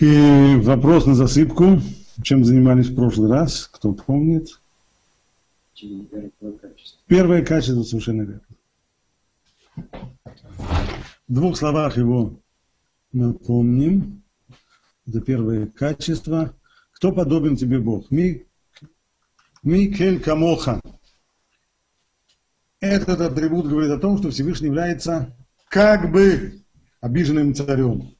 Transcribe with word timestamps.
И 0.00 0.56
вопрос 0.62 1.06
на 1.06 1.14
засыпку. 1.14 1.80
Чем 2.22 2.44
занимались 2.44 2.86
в 2.86 2.94
прошлый 2.94 3.30
раз? 3.30 3.68
Кто 3.72 3.92
помнит? 3.92 4.60
Первое 7.06 7.44
качество 7.44 7.82
совершенно 7.82 8.22
верно. 8.22 8.40
В 9.76 11.34
двух 11.34 11.56
словах 11.56 11.96
его 11.96 12.38
напомним. 13.12 14.22
Это 15.06 15.20
первое 15.20 15.66
качество. 15.66 16.54
Кто 16.92 17.12
подобен 17.12 17.56
тебе 17.56 17.80
Бог? 17.80 18.10
Ми, 18.10 18.44
Микель 19.64 20.20
Камоха. 20.20 20.80
Этот 22.80 23.20
атрибут 23.20 23.66
говорит 23.66 23.90
о 23.90 23.98
том, 23.98 24.18
что 24.18 24.30
Всевышний 24.30 24.68
является 24.68 25.34
как 25.68 26.12
бы 26.12 26.60
обиженным 27.00 27.54
царем, 27.54 28.14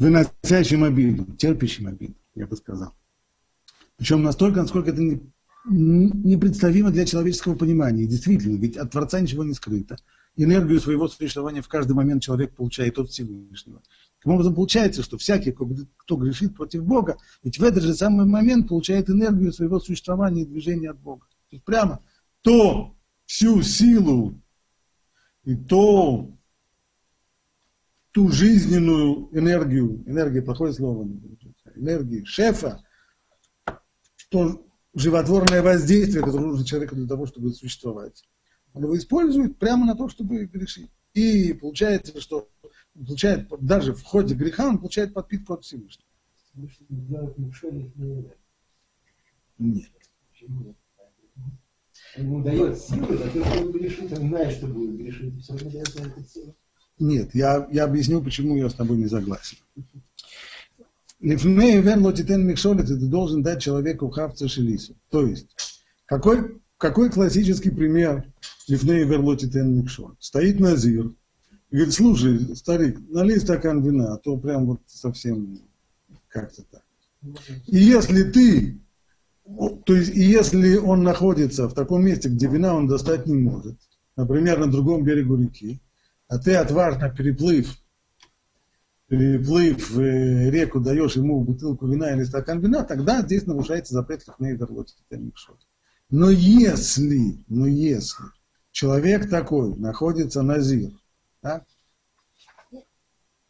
выносящим 0.00 0.82
обиду, 0.82 1.24
терпящим 1.36 1.86
обиду, 1.86 2.14
я 2.34 2.46
бы 2.46 2.56
сказал. 2.56 2.94
Причем 3.96 4.22
настолько, 4.22 4.62
насколько 4.62 4.90
это 4.90 5.02
не, 5.02 5.20
непредставимо 5.68 6.90
для 6.90 7.04
человеческого 7.04 7.54
понимания. 7.54 8.06
Действительно, 8.06 8.56
ведь 8.56 8.78
от 8.78 8.90
Творца 8.90 9.20
ничего 9.20 9.44
не 9.44 9.52
скрыто. 9.52 9.96
Энергию 10.36 10.80
своего 10.80 11.06
существования 11.06 11.60
в 11.60 11.68
каждый 11.68 11.92
момент 11.92 12.22
человек 12.22 12.54
получает 12.54 12.98
от 12.98 13.10
Всевышнего. 13.10 13.82
Таким 14.18 14.32
образом, 14.32 14.54
получается, 14.54 15.02
что 15.02 15.18
всякий, 15.18 15.52
кто 15.52 16.16
грешит 16.16 16.56
против 16.56 16.84
Бога, 16.84 17.18
ведь 17.42 17.58
в 17.58 17.62
этот 17.62 17.82
же 17.82 17.94
самый 17.94 18.24
момент 18.24 18.68
получает 18.68 19.10
энергию 19.10 19.52
своего 19.52 19.80
существования 19.80 20.42
и 20.42 20.46
движения 20.46 20.90
от 20.90 20.98
Бога. 20.98 21.26
То 21.50 21.56
есть 21.56 21.64
прямо 21.64 22.00
то 22.40 22.94
всю 23.26 23.60
силу 23.60 24.40
и 25.44 25.56
то 25.56 26.30
ту 28.12 28.28
жизненную 28.28 29.28
энергию, 29.32 30.02
энергия 30.06 30.42
плохое 30.42 30.72
слово, 30.72 31.08
энергии 31.76 32.24
шефа, 32.24 32.82
то 34.30 34.66
животворное 34.94 35.62
воздействие, 35.62 36.24
которое 36.24 36.46
нужно 36.46 36.64
человеку 36.64 36.96
для 36.96 37.06
того, 37.06 37.26
чтобы 37.26 37.52
существовать, 37.52 38.28
он 38.72 38.84
его 38.84 38.96
использует 38.96 39.58
прямо 39.58 39.86
на 39.86 39.94
то, 39.94 40.08
чтобы 40.08 40.44
грешить. 40.46 40.90
И 41.14 41.52
получается, 41.52 42.20
что 42.20 42.48
получает, 42.94 43.48
даже 43.60 43.94
в 43.94 44.02
ходе 44.02 44.34
греха 44.34 44.68
он 44.68 44.78
получает 44.78 45.12
подпитку 45.14 45.54
от 45.54 45.64
Всевышнего. 45.64 46.06
Нет. 49.58 49.90
Ему 52.16 52.42
дает 52.42 52.78
силы, 52.78 53.16
а 53.16 53.30
тот, 53.30 53.46
кто 53.46 53.70
грешит, 53.72 54.12
он 54.12 54.28
знает, 54.28 54.56
что 54.56 54.66
будет 54.66 54.96
грешить, 54.96 55.42
все 55.42 55.52
равно 55.52 55.70
дает 55.70 56.28
силу. 56.28 56.56
Нет, 57.00 57.34
я, 57.34 57.66
я 57.72 57.84
объясню, 57.84 58.22
почему 58.22 58.56
я 58.56 58.68
с 58.68 58.74
тобой 58.74 58.98
не 58.98 59.08
согласен. 59.08 59.56
Лифней 61.20 61.80
вен 61.80 62.14
титен 62.14 62.46
микшолит, 62.46 62.86
ты 62.86 62.96
должен 62.96 63.42
дать 63.42 63.62
человеку 63.62 64.10
хавца 64.10 64.48
шелису. 64.48 64.94
То 65.10 65.26
есть, 65.26 65.48
какой, 66.04 66.60
какой 66.76 67.10
классический 67.10 67.70
пример 67.70 68.24
лифней 68.68 69.04
вен 69.04 69.36
титен 69.36 69.78
микшолит? 69.78 70.16
Стоит 70.20 70.60
Назир, 70.60 71.10
говорит, 71.70 71.94
слушай, 71.94 72.54
старик, 72.54 72.98
налей 73.08 73.40
стакан 73.40 73.82
вина, 73.82 74.14
а 74.14 74.18
то 74.18 74.36
прям 74.36 74.66
вот 74.66 74.80
совсем 74.86 75.58
как-то 76.28 76.62
так. 76.70 76.82
И 77.66 77.78
если 77.78 78.22
ты 78.24 78.78
то 79.84 79.94
есть, 79.94 80.14
и 80.14 80.20
если 80.20 80.76
он 80.76 81.02
находится 81.02 81.66
в 81.66 81.74
таком 81.74 82.04
месте, 82.04 82.28
где 82.28 82.46
вина 82.46 82.74
он 82.74 82.86
достать 82.86 83.26
не 83.26 83.34
может, 83.34 83.76
например, 84.16 84.60
на 84.60 84.70
другом 84.70 85.02
берегу 85.02 85.36
реки, 85.36 85.80
а 86.30 86.38
ты 86.38 86.54
отважно 86.54 87.10
переплыв, 87.10 87.76
переплыв 89.08 89.98
э, 89.98 90.50
реку, 90.50 90.78
даешь 90.78 91.16
ему 91.16 91.42
бутылку 91.42 91.88
вина 91.88 92.12
или 92.14 92.22
стакан 92.22 92.60
вина, 92.60 92.84
тогда 92.84 93.20
здесь 93.22 93.46
нарушается 93.46 93.94
запрет 93.94 94.22
Хахней 94.22 94.52
Верлот. 94.52 94.94
Но 96.08 96.30
если, 96.30 97.44
но 97.48 97.66
если 97.66 98.24
человек 98.70 99.28
такой 99.28 99.76
находится 99.76 100.42
на 100.42 100.60
зир, 100.60 100.92
да, 101.42 101.64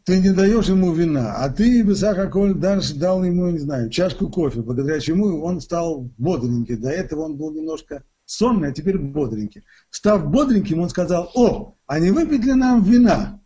ты 0.05 0.19
не 0.19 0.31
даешь 0.31 0.69
ему 0.69 0.95
вина, 0.95 1.37
а 1.37 1.51
ты, 1.51 1.83
Бесахаколь, 1.83 2.55
дальше 2.55 2.95
дал 2.95 3.23
ему, 3.23 3.51
не 3.51 3.59
знаю, 3.59 3.91
чашку 3.91 4.31
кофе, 4.31 4.63
благодаря 4.63 5.01
чему 5.01 5.45
он 5.45 5.61
стал 5.61 6.09
бодренький. 6.17 6.77
До 6.77 6.89
этого 6.89 7.25
он 7.25 7.37
был 7.37 7.53
немножко 7.53 8.05
сонный, 8.31 8.69
а 8.69 8.73
теперь 8.73 8.99
бодренький. 8.99 9.65
Став 9.91 10.31
бодреньким, 10.31 10.81
он 10.81 10.89
сказал, 10.89 11.31
о, 11.35 11.75
а 11.87 11.99
не 11.99 12.11
выпить 12.11 12.45
ли 12.45 12.55
нам 12.55 12.83
вина? 12.83 13.41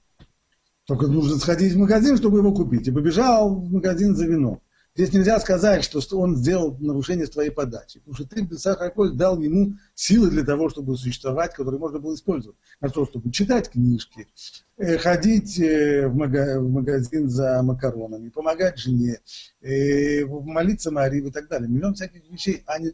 Только 0.87 1.07
нужно 1.07 1.39
сходить 1.39 1.73
в 1.73 1.79
магазин, 1.79 2.17
чтобы 2.19 2.39
его 2.39 2.53
купить. 2.53 2.87
И 2.87 2.93
побежал 2.93 3.55
в 3.55 3.73
магазин 3.73 4.15
за 4.15 4.27
вином. 4.27 4.61
Здесь 4.97 5.13
нельзя 5.13 5.41
сказать, 5.41 5.83
что 5.83 6.21
он 6.21 6.37
сделал 6.37 6.77
нарушение 6.79 7.27
твоей 7.27 7.51
подачи. 7.51 7.99
Потому 7.99 8.15
что 8.15 8.27
ты, 8.27 8.57
Сахарколь, 8.57 9.17
дал 9.17 9.41
ему 9.41 9.75
силы 9.95 10.31
для 10.31 10.45
того, 10.45 10.69
чтобы 10.69 10.97
существовать, 10.97 11.53
которые 11.53 11.81
можно 11.81 11.99
было 11.99 12.15
использовать. 12.15 12.57
На 12.81 12.91
то, 12.91 13.05
чтобы 13.05 13.33
читать 13.33 13.71
книжки, 13.71 14.29
э, 14.77 14.99
ходить 14.99 15.59
э, 15.59 16.07
в 16.07 16.15
магазин 16.15 17.29
за 17.29 17.61
макаронами, 17.65 18.29
помогать 18.29 18.79
жене, 18.79 19.19
э, 19.63 20.25
молиться 20.27 20.93
Марии 20.93 21.27
и 21.27 21.31
так 21.33 21.49
далее. 21.49 21.69
Миллион 21.69 21.95
всяких 21.95 22.31
вещей. 22.31 22.63
А 22.67 22.79
не... 22.79 22.93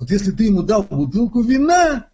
Вот 0.00 0.10
если 0.10 0.32
ты 0.32 0.44
ему 0.44 0.62
дал 0.62 0.82
бутылку 0.82 1.42
вина, 1.42 2.08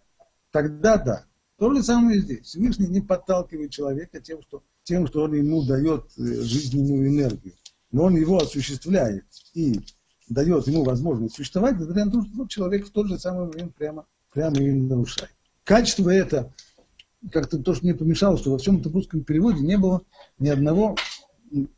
тогда 0.51 0.97
да. 0.97 1.25
То 1.57 1.73
же 1.73 1.81
самое 1.81 2.19
здесь. 2.19 2.45
Всевышний 2.45 2.87
не 2.87 3.01
подталкивает 3.01 3.71
человека 3.71 4.21
тем, 4.21 4.43
что, 4.43 4.61
тем, 4.83 5.07
что 5.07 5.23
он 5.23 5.33
ему 5.33 5.63
дает 5.63 6.03
жизненную 6.15 7.09
энергию 7.09 7.53
но 7.91 8.05
он 8.05 8.15
его 8.15 8.37
осуществляет 8.37 9.25
и 9.53 9.79
дает 10.29 10.67
ему 10.67 10.83
возможность 10.83 11.35
существовать, 11.35 11.79
несмотря 11.79 12.05
на 12.05 12.11
то, 12.11 12.21
что 12.23 12.47
человек 12.47 12.87
в 12.87 12.91
тот 12.91 13.07
же 13.07 13.17
самый 13.17 13.47
момент 13.47 13.75
прямо, 13.75 14.05
прямо 14.31 14.57
и 14.57 14.71
нарушает. 14.71 15.31
Качество 15.63 16.09
это, 16.09 16.53
как-то 17.31 17.59
то, 17.59 17.73
что 17.73 17.85
мне 17.85 17.95
помешало, 17.95 18.37
что 18.37 18.51
во 18.51 18.57
всем 18.57 18.77
этом 18.77 18.93
русском 18.93 19.23
переводе 19.23 19.61
не 19.61 19.77
было 19.77 20.01
ни 20.39 20.49
одного, 20.49 20.95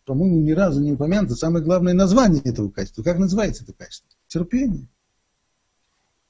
по-моему, 0.06 0.40
ни 0.42 0.52
разу 0.52 0.82
не 0.82 0.94
упомянуто 0.94 1.36
самое 1.36 1.64
главное 1.64 1.94
название 1.94 2.42
этого 2.44 2.70
качества. 2.70 3.04
Как 3.04 3.20
называется 3.20 3.64
это 3.64 3.74
качество? 3.74 4.10
Терпение. 4.28 4.88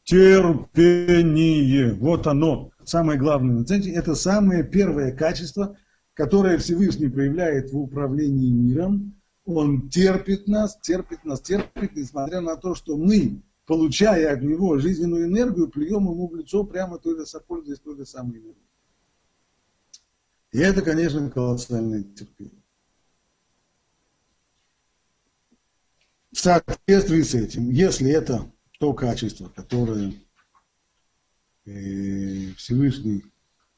Терпение. 0.10 1.94
Вот 1.94 2.26
оно. 2.26 2.72
Самое 2.84 3.20
главное. 3.20 3.64
Знаете, 3.64 3.92
это 3.92 4.16
самое 4.16 4.64
первое 4.64 5.16
качество, 5.16 5.78
которое 6.16 6.58
Всевышний 6.58 7.10
проявляет 7.10 7.72
в 7.72 7.78
управлении 7.78 8.50
миром, 8.50 9.14
он 9.46 9.88
терпит 9.90 10.48
нас, 10.48 10.80
терпит 10.82 11.26
нас, 11.26 11.42
терпит, 11.42 11.96
несмотря 11.96 12.42
на 12.42 12.56
то, 12.56 12.74
что 12.74 12.98
мы, 12.98 13.44
получая 13.68 14.34
от 14.34 14.42
него 14.42 14.80
жизненную 14.80 15.28
энергию, 15.28 15.70
плюем 15.70 16.06
ему 16.06 16.28
в 16.28 16.36
лицо 16.36 16.64
прямо 16.64 16.98
той 16.98 17.16
же 17.16 17.26
пользуясь 17.48 17.80
той 17.80 17.96
же 17.96 18.06
самой 18.08 18.40
энергией. 18.40 18.68
И 20.54 20.58
это, 20.58 20.82
конечно, 20.82 21.30
колоссальное 21.30 22.02
терпение. 22.02 22.64
В 26.32 26.40
соответствии 26.40 27.22
с 27.22 27.36
этим, 27.36 27.70
если 27.70 28.10
это 28.10 28.52
то 28.80 28.94
качество, 28.94 29.50
которое 29.50 30.14
э, 31.66 32.54
Всевышний 32.56 33.26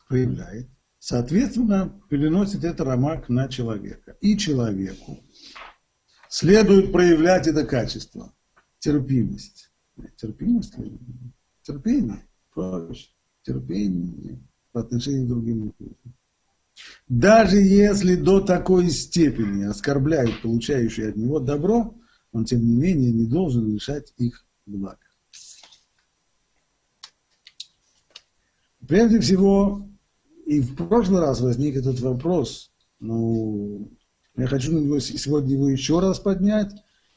проявляет, 0.07 0.69
соответственно, 0.99 1.99
переносит 2.09 2.63
это 2.63 2.85
рамак 2.85 3.27
на 3.27 3.47
человека. 3.47 4.15
И 4.21 4.37
человеку 4.37 5.19
следует 6.29 6.91
проявлять 6.91 7.47
это 7.47 7.65
качество. 7.65 8.33
Терпимость. 8.79 9.71
Терпимость, 10.15 10.75
терпение, 11.63 12.23
проще. 12.53 13.09
Терпение 13.43 14.39
по 14.71 14.81
отношению 14.81 15.25
к 15.25 15.29
другим 15.29 15.73
людям. 15.79 15.97
Даже 17.07 17.57
если 17.57 18.15
до 18.15 18.39
такой 18.39 18.89
степени 18.89 19.63
оскорбляют 19.63 20.41
получающие 20.41 21.09
от 21.09 21.15
него 21.15 21.39
добро, 21.39 21.95
он 22.31 22.45
тем 22.45 22.65
не 22.65 22.75
менее 22.75 23.11
не 23.11 23.25
должен 23.25 23.67
лишать 23.73 24.13
их 24.17 24.45
блага. 24.65 24.99
Прежде 28.87 29.19
всего, 29.19 29.87
и 30.45 30.59
в 30.59 30.75
прошлый 30.75 31.21
раз 31.21 31.39
возник 31.39 31.75
этот 31.75 31.99
вопрос, 31.99 32.71
ну, 32.99 33.89
я 34.35 34.47
хочу 34.47 34.73
на 34.73 34.79
него, 34.79 34.99
сегодня 34.99 35.53
его 35.53 35.69
еще 35.69 35.99
раз 35.99 36.19
поднять, 36.19 36.71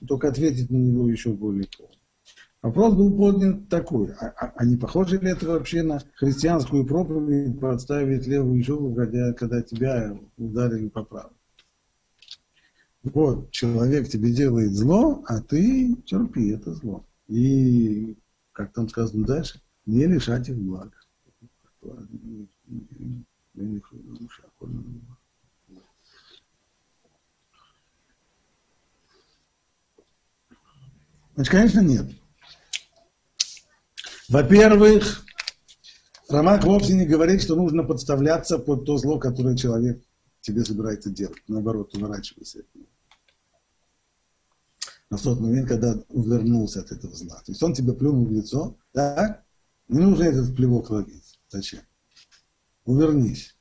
только 0.07 0.29
ответить 0.29 0.71
на 0.71 0.77
него 0.77 1.09
еще 1.09 1.31
более 1.31 1.69
полно. 1.77 1.95
Вопрос 2.63 2.95
был 2.95 3.15
поднят 3.15 3.69
такой, 3.69 4.13
а, 4.13 4.27
а, 4.29 4.53
а 4.57 4.65
не 4.65 4.77
похоже 4.77 5.19
ли 5.19 5.31
это 5.31 5.47
вообще 5.47 5.83
на 5.83 6.01
христианскую 6.15 6.87
проповедь 6.87 7.61
подставить 7.61 8.27
левую 8.27 8.63
щеку, 8.63 8.95
когда, 8.95 9.35
когда 9.35 9.61
тебя 9.61 10.19
ударили 10.39 10.89
по 10.89 11.03
правой? 11.05 11.37
Вот, 13.03 13.51
человек 13.51 14.09
тебе 14.09 14.33
делает 14.33 14.73
зло, 14.73 15.23
а 15.27 15.43
ты 15.43 15.95
терпи 16.07 16.49
это 16.53 16.73
зло. 16.73 17.05
И, 17.29 18.17
как 18.53 18.73
там 18.73 18.89
сказано 18.89 19.27
дальше, 19.27 19.61
не 19.87 20.07
лишать 20.07 20.49
их 20.49 20.59
блага. 20.59 20.93
Значит, 31.35 31.51
конечно, 31.51 31.81
нет. 31.81 32.07
Во-первых, 34.29 35.25
Рамак 36.29 36.65
вовсе 36.65 36.95
не 36.95 37.07
говорит, 37.07 37.43
что 37.43 37.57
нужно 37.57 37.83
подставляться 37.83 38.59
под 38.59 38.87
то 38.87 38.97
зло, 38.97 39.19
которое 39.19 39.57
человек 39.57 40.03
тебе 40.41 40.65
собирается 40.65 41.11
делать. 41.11 41.43
Наоборот, 41.49 41.95
уворачивайся 41.95 42.61
от 42.61 42.75
него. 42.75 42.87
На 45.15 45.19
тот 45.19 45.39
момент, 45.39 45.69
когда 45.69 45.97
увернулся 46.09 46.81
от 46.81 46.91
этого 46.91 47.15
зла. 47.15 47.37
То 47.37 47.53
есть 47.53 47.63
он 47.63 47.73
тебе 47.73 47.93
плюнул 47.93 48.25
в 48.25 48.33
лицо, 48.33 48.77
да? 48.93 49.45
Не 49.87 50.01
нужно 50.01 50.25
этот 50.25 50.57
плевок 50.57 50.91
ловить. 50.91 51.39
Зачем? 51.49 51.83
Увернись. 52.85 53.55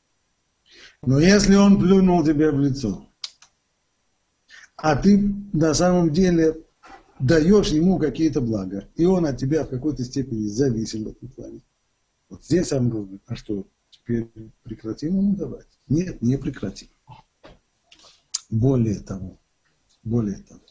Но 1.03 1.19
если 1.19 1.53
он 1.53 1.77
плюнул 1.77 2.25
тебе 2.25 2.49
в 2.49 2.59
лицо, 2.59 3.07
а 4.77 4.95
ты 4.95 5.31
на 5.53 5.75
самом 5.75 6.11
деле 6.11 6.57
даешь 7.19 7.67
ему 7.67 7.99
какие-то 7.99 8.41
блага, 8.41 8.89
и 8.95 9.05
он 9.05 9.27
от 9.27 9.37
тебя 9.37 9.63
в 9.63 9.69
какой-то 9.69 10.03
степени 10.03 10.47
зависим 10.47 11.03
в 11.03 11.09
этом 11.09 11.29
плане. 11.29 11.61
Вот 12.29 12.43
здесь 12.43 12.69
самое 12.69 12.89
главное, 12.89 13.19
а 13.27 13.35
что, 13.35 13.67
теперь 13.91 14.27
прекратим 14.63 15.17
ему 15.17 15.35
давать? 15.35 15.67
Нет, 15.87 16.19
не 16.19 16.35
прекратим. 16.35 16.87
Более 18.49 19.01
того, 19.01 19.37
более 20.01 20.39
того. 20.39 20.62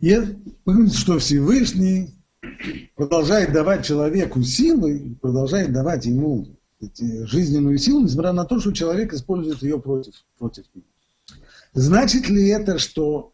И 0.00 0.16
помните, 0.64 0.96
что 0.96 1.18
Всевышний 1.18 2.14
продолжает 2.94 3.52
давать 3.52 3.84
человеку 3.84 4.42
силы, 4.42 5.16
продолжает 5.20 5.72
давать 5.72 6.06
ему 6.06 6.46
эти, 6.80 7.24
жизненную 7.24 7.78
силу, 7.78 8.02
несмотря 8.02 8.32
на 8.32 8.44
то, 8.44 8.60
что 8.60 8.72
человек 8.72 9.12
использует 9.12 9.62
ее 9.62 9.80
против, 9.80 10.14
против 10.38 10.64
него. 10.74 10.86
Значит 11.74 12.28
ли 12.28 12.48
это, 12.48 12.78
что 12.78 13.32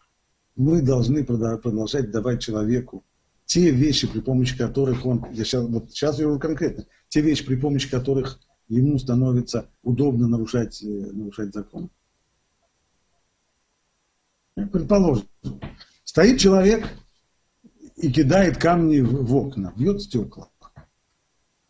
мы 0.56 0.80
должны 0.80 1.24
продолжать 1.24 2.10
давать 2.10 2.40
человеку 2.40 3.04
те 3.44 3.70
вещи, 3.70 4.06
при 4.06 4.20
помощи 4.20 4.56
которых 4.56 5.04
он, 5.04 5.26
я 5.32 5.44
сейчас, 5.44 5.66
вот 5.66 5.90
сейчас 5.90 6.18
я 6.18 6.24
говорю 6.24 6.40
конкретно, 6.40 6.86
те 7.08 7.20
вещи, 7.20 7.44
при 7.44 7.56
помощи 7.56 7.90
которых 7.90 8.40
ему 8.68 8.98
становится 8.98 9.68
удобно 9.82 10.28
нарушать, 10.28 10.82
э, 10.82 10.86
нарушать 10.86 11.52
закон? 11.52 11.90
Предположим, 14.54 15.28
стоит 16.14 16.38
человек 16.38 16.86
и 17.96 18.08
кидает 18.12 18.56
камни 18.56 19.00
в, 19.00 19.34
окна, 19.34 19.72
бьет 19.76 20.00
стекла. 20.00 20.48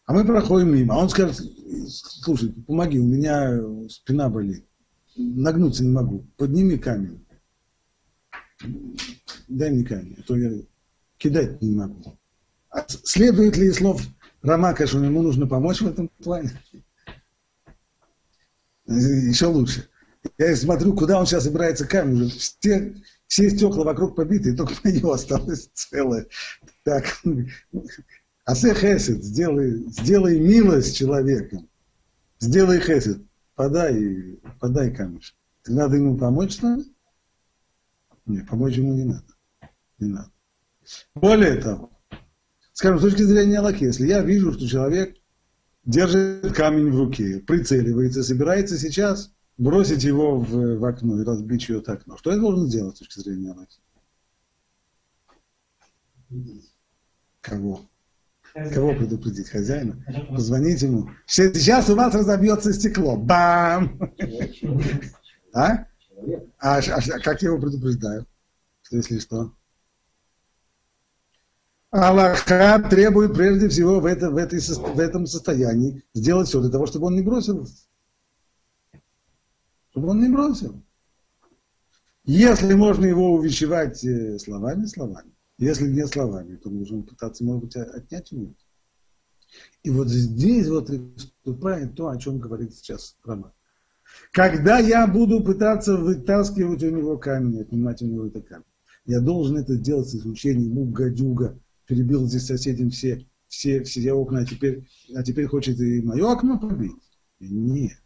А 0.04 0.12
мы 0.12 0.22
проходим 0.22 0.74
мимо. 0.74 0.94
А 0.94 0.98
он 0.98 1.08
скажет, 1.08 1.40
слушай, 1.88 2.52
помоги, 2.52 2.98
у 2.98 3.06
меня 3.06 3.58
спина 3.88 4.28
болит. 4.28 4.66
Нагнуться 5.16 5.82
не 5.82 5.92
могу. 5.92 6.26
Подними 6.36 6.76
камень. 6.76 7.24
Дай 9.48 9.70
мне 9.70 9.82
камень, 9.82 10.16
а 10.18 10.22
то 10.24 10.36
я 10.36 10.52
кидать 11.16 11.62
не 11.62 11.70
могу. 11.70 12.18
А 12.68 12.84
следует 12.86 13.56
ли 13.56 13.72
слов 13.72 14.02
Рамака, 14.42 14.86
что 14.86 15.02
ему 15.02 15.22
нужно 15.22 15.46
помочь 15.46 15.80
в 15.80 15.86
этом 15.86 16.10
плане? 16.22 16.50
Еще 18.86 19.46
лучше. 19.46 19.88
Я 20.36 20.54
смотрю, 20.54 20.94
куда 20.94 21.18
он 21.18 21.24
сейчас 21.24 21.44
собирается 21.44 21.86
камень. 21.86 22.28
Все, 22.28 22.94
все 23.34 23.50
стекла 23.50 23.82
вокруг 23.82 24.14
побиты, 24.14 24.54
только 24.54 24.74
мое 24.84 25.12
осталось 25.12 25.68
целое. 25.74 26.28
Так, 26.84 27.04
Асе 28.44 28.74
хесед, 28.74 29.24
сделай, 29.24 29.78
сделай 29.88 30.38
милость 30.38 30.96
человеком. 30.96 31.68
Сделай 32.38 32.78
хесед. 32.78 33.22
Подай, 33.56 34.38
подай 34.60 34.94
камешек. 34.94 35.34
Надо 35.66 35.96
ему 35.96 36.16
помочь, 36.16 36.52
что 36.52 36.76
ли? 36.76 36.84
Нет, 38.26 38.48
помочь 38.48 38.76
ему 38.76 38.94
не 38.94 39.04
надо. 39.04 39.34
Не 39.98 40.08
надо. 40.10 40.30
Более 41.16 41.56
того, 41.56 41.90
скажем, 42.72 43.00
с 43.00 43.02
точки 43.02 43.22
зрения 43.22 43.58
Аллахи, 43.58 43.82
если 43.82 44.06
я 44.06 44.22
вижу, 44.22 44.52
что 44.52 44.68
человек 44.68 45.16
держит 45.84 46.54
камень 46.54 46.92
в 46.92 46.96
руке, 46.96 47.40
прицеливается, 47.40 48.22
собирается 48.22 48.78
сейчас 48.78 49.34
бросить 49.56 50.04
его 50.04 50.38
в, 50.38 50.78
в 50.78 50.84
окно 50.84 51.20
и 51.20 51.24
разбить 51.24 51.62
чье-то 51.62 51.92
окно, 51.92 52.16
что 52.16 52.32
я 52.32 52.38
должен 52.38 52.68
сделать 52.68 52.96
с 52.96 53.00
точки 53.00 53.20
зрения 53.20 53.52
Аллахи? 53.52 53.80
Кого? 57.40 57.82
Кого 58.72 58.94
предупредить? 58.94 59.48
Хозяина? 59.48 60.04
Позвонить 60.30 60.82
ему. 60.82 61.10
Сейчас 61.26 61.90
у 61.90 61.96
вас 61.96 62.14
разобьется 62.14 62.72
стекло. 62.72 63.16
Бам! 63.16 63.98
А? 65.52 65.86
А, 66.58 66.78
а, 66.78 67.18
как 67.20 67.42
я 67.42 67.48
его 67.48 67.60
предупреждаю? 67.60 68.26
Если 68.90 69.18
что? 69.18 69.52
Аллаха 71.90 72.84
требует 72.90 73.34
прежде 73.34 73.68
всего 73.68 74.00
в, 74.00 74.06
это, 74.06 74.30
в, 74.30 74.36
этой, 74.36 74.58
в 74.58 74.98
этом 74.98 75.26
состоянии 75.26 76.02
сделать 76.12 76.48
все 76.48 76.60
для 76.60 76.70
того, 76.70 76.86
чтобы 76.86 77.06
он 77.06 77.14
не 77.14 77.22
бросил. 77.22 77.68
Чтобы 79.94 80.08
он 80.08 80.20
не 80.20 80.28
бросил. 80.28 80.82
Если 82.24 82.74
можно 82.74 83.04
его 83.04 83.32
увещевать 83.34 84.04
э, 84.04 84.40
словами, 84.40 84.86
словами. 84.86 85.30
Если 85.56 85.86
не 85.86 86.04
словами, 86.08 86.56
то 86.56 86.68
нужно 86.68 87.02
пытаться, 87.02 87.44
может 87.44 87.62
быть, 87.62 87.76
отнять 87.76 88.32
у 88.32 88.36
него. 88.36 88.54
И 89.84 89.90
вот 89.90 90.08
здесь 90.08 90.66
вот 90.66 90.90
вступает 91.16 91.94
то, 91.94 92.08
о 92.08 92.18
чем 92.18 92.40
говорит 92.40 92.74
сейчас 92.74 93.16
Роман. 93.24 93.52
Когда 94.32 94.80
я 94.80 95.06
буду 95.06 95.44
пытаться 95.44 95.96
вытаскивать 95.96 96.82
у 96.82 96.90
него 96.90 97.16
камень, 97.16 97.60
отнимать 97.60 98.02
у 98.02 98.06
него 98.06 98.26
это 98.26 98.40
камень, 98.40 98.64
я 99.04 99.20
должен 99.20 99.58
это 99.58 99.76
делать 99.76 100.08
с 100.08 100.16
изучением 100.16 100.74
мугадюга, 100.74 101.56
перебил 101.86 102.26
здесь 102.26 102.46
соседям 102.46 102.90
все, 102.90 103.28
все, 103.46 103.84
все 103.84 104.12
окна, 104.12 104.40
а 104.40 104.44
теперь, 104.44 104.88
а 105.14 105.22
теперь 105.22 105.46
хочет 105.46 105.78
и 105.78 106.02
мое 106.02 106.32
окно 106.32 106.58
побить? 106.58 106.96
Нет. 107.38 108.03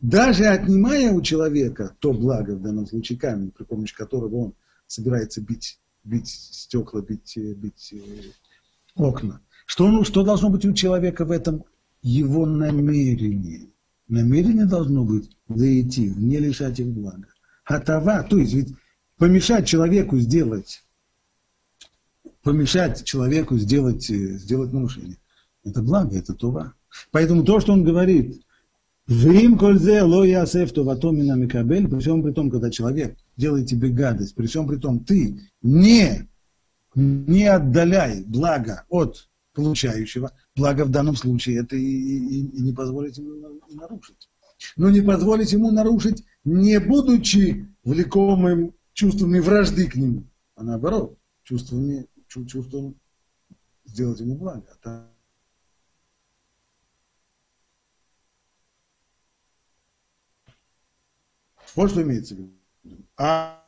Даже 0.00 0.44
отнимая 0.46 1.10
у 1.12 1.22
человека 1.22 1.96
то 2.00 2.12
благо, 2.12 2.52
в 2.52 2.62
данном 2.62 2.86
случае 2.86 3.18
камень, 3.18 3.50
при 3.50 3.64
помощи 3.64 3.94
которого 3.94 4.36
он 4.36 4.54
собирается 4.86 5.40
бить, 5.40 5.80
бить 6.04 6.28
стекла, 6.28 7.00
бить, 7.00 7.36
бить 7.36 7.94
э, 7.94 8.30
окна, 8.94 9.40
что, 9.64 9.90
ну, 9.90 10.04
что 10.04 10.22
должно 10.22 10.50
быть 10.50 10.64
у 10.64 10.72
человека 10.72 11.24
в 11.24 11.30
этом? 11.30 11.64
Его 12.02 12.46
намерение. 12.46 13.68
Намерение 14.06 14.66
должно 14.66 15.04
быть 15.04 15.36
зайти, 15.48 16.10
не 16.10 16.38
лишать 16.38 16.78
их 16.78 16.86
блага. 16.88 17.26
Хатава, 17.64 18.22
то 18.22 18.38
есть 18.38 18.52
ведь 18.52 18.74
помешать 19.18 19.66
человеку 19.66 20.18
сделать, 20.18 20.84
помешать 22.42 23.02
человеку 23.02 23.58
сделать, 23.58 24.08
э, 24.10 24.38
сделать 24.38 24.72
нарушение. 24.72 25.18
Это 25.64 25.82
благо, 25.82 26.16
это 26.16 26.34
това. 26.34 26.74
Поэтому 27.10 27.42
то, 27.42 27.58
что 27.58 27.72
он 27.72 27.82
говорит, 27.82 28.45
Вим 29.08 29.56
кользе 29.56 30.02
ло 30.02 30.24
ясеф 30.24 30.72
товатомина 30.72 31.34
микабель, 31.34 31.88
при 31.88 32.00
всем 32.00 32.22
при 32.24 32.32
том, 32.32 32.50
когда 32.50 32.70
человек 32.70 33.16
делает 33.36 33.68
тебе 33.68 33.88
гадость, 33.90 34.34
при 34.34 34.46
всем 34.46 34.66
при 34.66 34.76
том, 34.78 35.04
ты 35.04 35.40
не, 35.62 36.28
не 36.96 37.44
отдаляй 37.44 38.24
благо 38.24 38.84
от 38.88 39.28
получающего, 39.54 40.32
благо 40.56 40.84
в 40.84 40.90
данном 40.90 41.14
случае 41.14 41.60
это 41.60 41.76
и, 41.76 41.82
и, 41.82 42.46
и 42.46 42.60
не 42.60 42.72
позволить 42.72 43.16
ему 43.16 43.60
нарушить. 43.70 44.28
Но 44.76 44.90
не 44.90 45.02
позволить 45.02 45.52
ему 45.52 45.70
нарушить, 45.70 46.24
не 46.44 46.80
будучи 46.80 47.68
влекомым 47.84 48.74
чувствами 48.92 49.38
вражды 49.38 49.86
к 49.86 49.94
нему, 49.94 50.24
а 50.56 50.64
наоборот, 50.64 51.16
чувствами, 51.44 52.06
чувством 52.26 52.96
сделать 53.84 54.18
ему 54.18 54.36
благо. 54.36 54.66
Вот 61.76 61.90
что 61.90 62.02
имеется 62.02 62.34
в 62.34 62.38
виду. 62.38 62.52
А, 63.16 63.62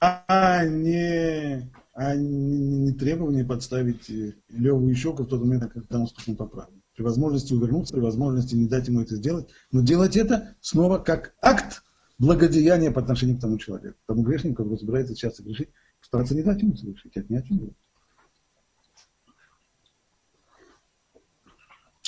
а 0.00 0.64
не 0.66 1.70
а 2.00 2.14
не, 2.14 2.58
не 2.58 2.92
требование 2.92 3.44
подставить 3.44 4.08
э, 4.08 4.34
левую 4.48 4.94
щеку 4.94 5.24
в 5.24 5.28
тот 5.28 5.40
момент, 5.40 5.70
когда 5.70 6.00
он 6.00 6.06
стукнул 6.06 6.36
по. 6.36 6.68
При 6.94 7.02
возможности 7.02 7.52
увернуться, 7.52 7.92
при 7.92 8.00
возможности 8.00 8.54
не 8.54 8.68
дать 8.68 8.88
ему 8.88 9.02
это 9.02 9.16
сделать, 9.16 9.48
но 9.70 9.82
делать 9.82 10.16
это 10.16 10.56
снова 10.60 10.98
как 10.98 11.34
акт 11.42 11.82
благодеяния 12.18 12.90
по 12.90 13.00
отношению 13.02 13.36
к 13.36 13.40
тому 13.40 13.58
человеку, 13.58 13.98
к 14.02 14.06
тому 14.06 14.22
грешнику, 14.22 14.62
который 14.62 14.78
собирается 14.78 15.14
часто 15.14 15.42
грешить, 15.42 15.68
стараться 16.00 16.34
не 16.34 16.42
дать 16.42 16.62
ему 16.62 16.74
совершить, 16.76 17.16
отнять 17.16 17.50
у 17.50 17.54
него. 17.54 17.72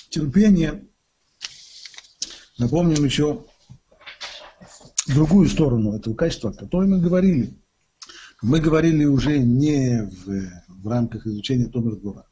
Терпение, 0.09 0.87
напомним 2.59 3.05
еще 3.05 3.45
другую 5.07 5.49
сторону 5.49 5.95
этого 5.95 6.15
качества, 6.15 6.51
о 6.51 6.55
которой 6.55 6.89
мы 6.89 7.01
говорили– 7.01 7.55
мы 8.43 8.59
говорили 8.61 9.05
уже 9.05 9.39
не 9.39 10.03
в, 10.03 10.51
в 10.69 10.89
рамках 10.89 11.27
изучения 11.27 11.69
Томер 11.69 11.97
Двора, 11.97 12.27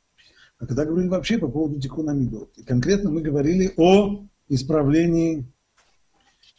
а 0.59 0.67
когда 0.67 0.85
говорили 0.85 1.09
вообще 1.09 1.39
по 1.39 1.49
поводу 1.49 1.81
Тикуна 1.81 2.11
Мидот. 2.11 2.53
И 2.59 2.65
конкретно 2.65 3.11
мы 3.11 3.23
говорили 3.23 3.73
о 3.77 4.27
исправлении 4.49 5.47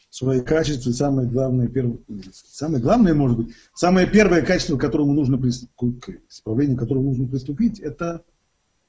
свои 0.10 0.42
качества, 0.42 0.92
самое 0.92 1.28
главное, 1.28 1.68
первое, 1.68 2.00
самое 2.32 2.82
главное, 2.82 3.14
может 3.14 3.38
быть, 3.38 3.56
самое 3.76 4.08
первое 4.08 4.42
качество, 4.42 4.78
к 4.78 4.82
которому 4.82 5.14
нужно 5.14 5.38
приступить, 5.38 6.02
к 6.02 6.10
исправлению 6.30 6.78
которому 6.78 7.10
нужно 7.10 7.28
приступить, 7.28 7.80
это 7.80 8.24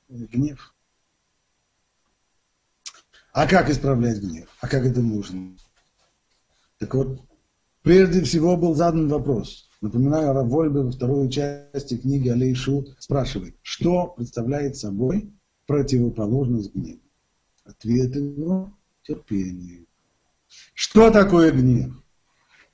гнев. 0.09 0.75
А 3.33 3.49
как 3.49 3.69
исправлять 3.71 4.21
гнев? 4.21 4.49
А 4.61 4.69
как 4.69 4.85
это 4.85 5.00
нужно? 5.00 5.57
Так 6.83 6.97
вот, 6.97 7.21
прежде 7.83 8.23
всего 8.23 8.57
был 8.57 8.75
задан 8.75 9.07
вопрос. 9.07 9.71
Напоминаю, 9.81 10.33
Равольбе 10.33 10.81
во 10.81 10.91
второй 10.91 11.31
части 11.31 11.97
книги 11.97 12.29
Алейшу 12.29 12.85
спрашивает, 12.99 13.55
что 13.62 14.09
представляет 14.09 14.77
собой 14.77 15.31
противоположность 15.69 16.75
гнева? 16.75 16.99
Ответ 17.65 18.17
его– 18.17 18.73
терпение. 19.05 19.85
Что 20.75 21.12
такое 21.12 21.53
гнев? 21.53 21.93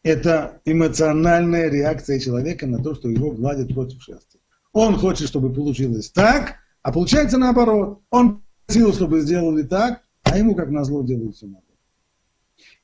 Это 0.02 0.62
эмоциональная 0.64 1.68
реакция 1.68 2.18
человека 2.18 2.66
на 2.66 2.82
то, 2.82 2.94
что 2.94 3.10
его 3.10 3.32
гладят 3.32 3.74
против 3.74 4.02
шерсти. 4.02 4.40
Он 4.72 4.96
хочет, 4.96 5.28
чтобы 5.28 5.52
получилось 5.52 6.10
так, 6.10 6.54
а 6.80 6.92
получается 6.92 7.36
наоборот. 7.36 8.00
Он 8.08 8.42
просил, 8.64 8.94
чтобы 8.94 9.20
сделали 9.20 9.64
так, 9.64 10.00
а 10.22 10.38
ему, 10.38 10.54
как 10.54 10.70
назло, 10.70 11.02
делают 11.02 11.36
все 11.36 11.44
наоборот. 11.44 11.67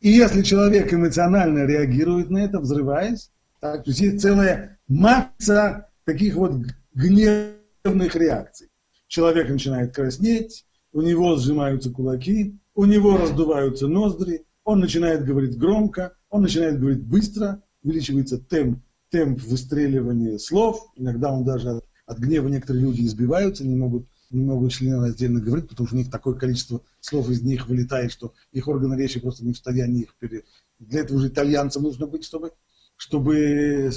И 0.04 0.10
если 0.10 0.42
человек 0.42 0.92
эмоционально 0.92 1.64
реагирует 1.64 2.28
на 2.28 2.44
это, 2.44 2.60
взрываясь, 2.60 3.30
так, 3.58 3.84
то 3.84 3.90
есть 3.90 4.20
целая 4.20 4.78
масса 4.86 5.88
таких 6.04 6.34
вот 6.34 6.52
гневных 6.92 8.14
реакций. 8.14 8.68
Человек 9.08 9.48
начинает 9.48 9.94
краснеть, 9.94 10.66
у 10.92 11.00
него 11.00 11.36
сжимаются 11.36 11.88
кулаки, 11.90 12.58
у 12.74 12.84
него 12.84 13.16
раздуваются 13.16 13.88
ноздри, 13.88 14.44
он 14.64 14.80
начинает 14.80 15.24
говорить 15.24 15.56
громко, 15.56 16.12
он 16.28 16.42
начинает 16.42 16.78
говорить 16.78 17.02
быстро, 17.02 17.62
увеличивается 17.82 18.36
темп, 18.36 18.80
темп 19.08 19.40
выстреливания 19.40 20.36
слов, 20.36 20.86
иногда 20.96 21.32
он 21.32 21.46
даже 21.46 21.70
от, 21.70 21.84
от 22.04 22.18
гнева 22.18 22.48
некоторые 22.48 22.84
люди 22.84 23.06
избиваются, 23.06 23.66
не 23.66 23.74
могут, 23.74 24.06
не 24.34 24.70
члены 24.70 25.06
отдельно 25.06 25.40
говорить, 25.40 25.68
потому 25.68 25.86
что 25.86 25.96
у 25.96 25.98
них 25.98 26.10
такое 26.10 26.34
количество 26.34 26.82
слов 27.00 27.28
из 27.30 27.42
них 27.42 27.68
вылетает, 27.68 28.12
что 28.12 28.34
их 28.52 28.68
органы 28.68 28.94
речи 28.96 29.20
просто 29.20 29.44
не 29.44 29.52
в 29.52 29.56
состоянии 29.56 30.02
их 30.02 30.14
пере... 30.18 30.44
Для 30.78 31.00
этого 31.00 31.18
уже 31.18 31.28
итальянцам 31.28 31.84
нужно 31.84 32.06
быть, 32.06 32.24
чтобы, 32.24 32.52
чтобы, 32.96 33.90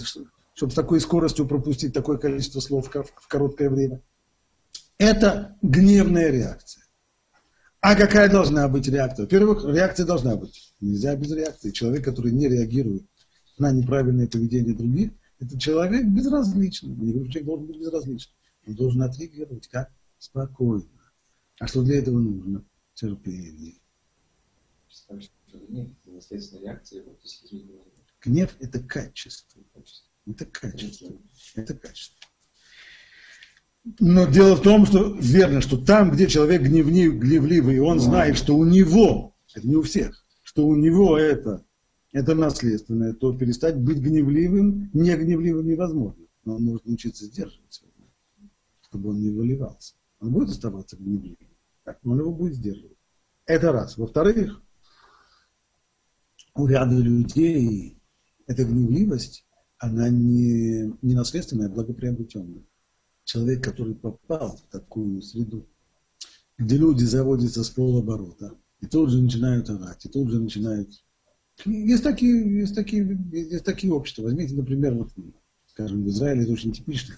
чтобы 0.53 0.71
с 0.71 0.75
такой 0.75 1.01
скоростью 1.01 1.47
пропустить 1.47 1.93
такое 1.93 2.17
количество 2.17 2.59
слов 2.59 2.89
в 2.93 3.27
короткое 3.27 3.69
время. 3.69 4.01
Это 4.97 5.57
гневная 5.61 6.29
реакция. 6.29 6.83
А 7.81 7.95
какая 7.95 8.29
должна 8.29 8.67
быть 8.67 8.87
реакция? 8.87 9.23
Во-первых, 9.23 9.65
реакция 9.65 10.05
должна 10.05 10.35
быть. 10.35 10.73
Нельзя 10.81 11.15
без 11.15 11.31
реакции. 11.31 11.71
Человек, 11.71 12.03
который 12.05 12.31
не 12.31 12.47
реагирует 12.47 13.03
на 13.57 13.71
неправильное 13.71 14.27
поведение 14.27 14.75
других, 14.75 15.11
это 15.39 15.59
человек 15.59 16.05
безразличный. 16.05 16.95
Человек 17.29 17.45
должен 17.45 17.67
быть 17.67 17.79
безразличным. 17.79 18.35
Он 18.67 18.75
должен 18.75 19.01
отреагировать 19.03 19.67
как? 19.67 19.91
Спокойно. 20.17 20.87
А 21.59 21.67
что 21.67 21.83
для 21.83 21.99
этого 21.99 22.19
нужно? 22.19 22.63
Терпение. 22.93 23.75
Гнев– 28.21 28.55
это 28.59 28.79
качество. 28.79 29.61
Это 30.25 30.45
качество. 30.45 31.17
Это 31.55 31.73
качество. 31.75 32.17
Но 33.99 34.25
дело 34.29 34.55
в 34.55 34.61
том, 34.61 34.85
что 34.85 35.13
верно, 35.13 35.61
что 35.61 35.77
там, 35.77 36.11
где 36.11 36.27
человек 36.27 36.61
гневнив, 36.63 37.13
гневливый, 37.13 37.79
он 37.79 37.99
знает, 37.99 38.37
что 38.37 38.57
у 38.57 38.65
него, 38.65 39.35
это 39.53 39.65
не 39.65 39.75
у 39.75 39.81
всех, 39.81 40.25
что 40.43 40.67
у 40.67 40.75
него 40.75 41.17
это, 41.17 41.65
это 42.11 42.35
наследственное, 42.35 43.13
то 43.13 43.37
перестать 43.37 43.77
быть 43.77 43.99
гневливым, 43.99 44.89
не 44.93 45.15
гневливым 45.15 45.65
невозможно. 45.65 46.25
Но 46.43 46.55
он 46.55 46.63
может 46.63 46.85
научиться 46.85 47.25
сдерживать 47.25 47.81
гнев, 47.95 48.51
чтобы 48.81 49.11
он 49.11 49.21
не 49.21 49.29
выливался. 49.29 49.93
Он 50.19 50.31
будет 50.31 50.49
оставаться 50.49 50.97
гневливым, 50.97 51.55
так, 51.83 51.99
но 52.03 52.13
он 52.13 52.19
его 52.19 52.33
будет 52.33 52.55
сдерживать. 52.55 52.97
Это 53.45 53.71
раз. 53.71 53.97
Во-вторых, 53.97 54.61
у 56.55 56.65
ряда 56.65 56.95
людей 56.95 57.97
эта 58.47 58.63
гневливость, 58.63 59.45
она 59.77 60.09
не, 60.09 60.93
не 61.01 61.13
наследственная, 61.13 61.67
а 61.67 61.69
благоприобретенная 61.71 62.63
человек, 63.27 63.63
который 63.63 63.93
попал 63.93 64.57
в 64.57 64.61
такую 64.71 65.21
среду, 65.21 65.67
где 66.57 66.77
люди 66.77 67.03
заводятся 67.03 67.63
с 67.63 67.69
полоборота, 67.69 68.55
и 68.79 68.87
тут 68.87 69.11
же 69.11 69.21
начинают 69.21 69.69
орать, 69.69 70.05
и 70.05 70.09
тут 70.09 70.29
же 70.29 70.39
начинают... 70.39 70.89
Есть 71.65 72.03
такие, 72.03 72.59
есть 72.59 72.75
такие, 72.75 73.19
есть 73.31 73.65
такие 73.65 73.91
общества. 73.91 74.23
Возьмите, 74.23 74.55
например, 74.55 74.93
вот, 74.93 75.11
скажем, 75.67 76.03
в 76.03 76.07
Израиле 76.09 76.43
это 76.43 76.53
очень 76.53 76.71
типично. 76.71 77.15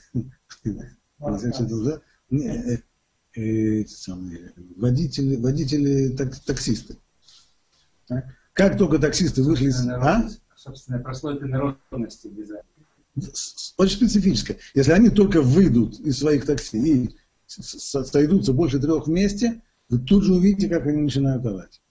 Э, 3.35 3.81
э, 3.81 3.85
водители, 4.75 5.35
водители 5.35 6.15
таксисты. 6.45 6.97
Как 8.53 8.77
только 8.77 8.97
таксисты 8.97 9.43
вышли 9.43 9.67
из... 9.67 9.87
А? 9.87 10.27
Собственная 10.55 11.01
прослойка 11.01 11.45
народности 11.45 12.27
Израиле 12.27 12.65
очень 13.77 13.97
специфическое. 13.97 14.57
Если 14.73 14.91
они 14.91 15.09
только 15.09 15.41
выйдут 15.41 15.99
из 15.99 16.19
своих 16.19 16.45
такси 16.45 17.05
и 17.05 17.15
сойдутся 17.47 18.53
больше 18.53 18.79
трех 18.79 19.07
вместе, 19.07 19.61
вы 19.89 19.99
тут 19.99 20.23
же 20.23 20.33
увидите, 20.33 20.69
как 20.69 20.85
они 20.85 21.01
начинают 21.01 21.45
орать. 21.45 21.81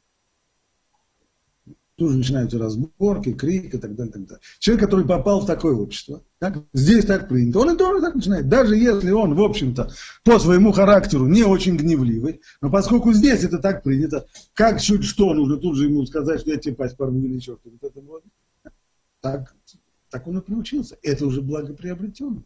Тут 1.97 2.13
же 2.13 2.19
начинаются 2.19 2.59
разборки, 2.59 3.33
крик 3.33 3.75
и 3.75 3.79
так 3.79 3.97
далее, 3.97 4.13
так 4.13 4.27
далее. 4.27 4.43
Человек, 4.61 4.85
который 4.85 5.07
попал 5.07 5.41
в 5.41 5.47
такое 5.47 5.75
общество, 5.75 6.23
так, 6.39 6.59
здесь 6.73 7.05
так 7.05 7.29
принято, 7.29 7.61
он 7.61 7.75
и 7.75 7.77
тоже 7.77 8.01
так 8.01 8.15
начинает. 8.15 8.49
Даже 8.49 8.77
если 8.77 9.11
он, 9.11 9.35
в 9.35 9.43
общем-то, 9.43 9.91
по 10.25 10.39
своему 10.39 10.73
характеру 10.73 11.27
не 11.27 11.43
очень 11.43 11.77
гневливый, 11.77 12.41
но 12.61 12.71
поскольку 12.71 13.13
здесь 13.13 13.45
это 13.45 13.59
так 13.59 13.83
принято, 13.83 14.27
как 14.55 14.81
чуть 14.81 15.05
что, 15.05 15.35
нужно 15.35 15.57
тут 15.57 15.77
же 15.77 15.87
ему 15.87 16.07
сказать, 16.07 16.41
что 16.41 16.51
я 16.51 16.57
тебе 16.59 16.75
пасть 16.75 16.97
порву 16.97 17.19
или 17.19 17.35
еще 17.35 17.59
что-то. 17.61 18.23
Так 19.21 19.55
так 20.11 20.27
он 20.27 20.39
и 20.39 20.41
приучился. 20.41 20.99
Это 21.03 21.27
уже 21.27 21.43
благоприобретенно. 21.43 22.43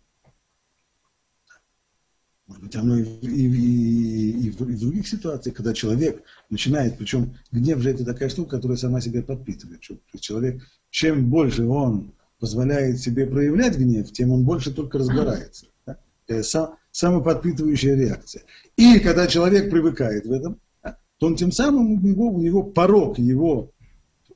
Может 2.47 2.63
быть, 2.63 2.77
оно 2.77 2.99
и, 2.99 3.03
и, 3.03 3.47
и, 3.47 4.47
и, 4.47 4.51
в, 4.51 4.61
и 4.69 4.75
в 4.75 4.81
других 4.81 5.07
ситуациях, 5.07 5.57
когда 5.57 5.73
человек 5.73 6.23
начинает, 6.51 6.99
причем 6.99 7.37
гнев 7.51 7.81
же 7.81 7.91
это 7.91 8.05
такая 8.05 8.29
штука, 8.29 8.57
которая 8.57 8.77
сама 8.77 9.01
себя 9.01 9.23
подпитывает. 9.23 9.81
Человек, 10.21 10.63
чем 10.91 11.31
больше 11.31 11.65
он 11.65 12.13
позволяет 12.43 12.99
себе 12.99 13.25
проявлять 13.25 13.79
гнев, 13.79 14.11
тем 14.11 14.33
он 14.33 14.45
больше 14.45 14.75
только 14.75 14.99
разгорается. 14.99 15.67
Да? 15.87 15.97
Сам, 16.43 16.75
самоподпитывающая 16.91 17.95
реакция. 17.95 18.43
И 18.77 18.99
когда 18.99 19.29
человек 19.29 19.71
привыкает 19.71 20.27
в 20.27 20.33
этом, 20.33 20.61
да, 20.83 20.99
то 21.19 21.29
он 21.29 21.37
тем 21.37 21.53
самым 21.53 21.93
у 21.93 22.01
него, 22.01 22.33
у 22.33 22.41
него 22.41 22.65
порог 22.65 23.21
его, 23.21 23.71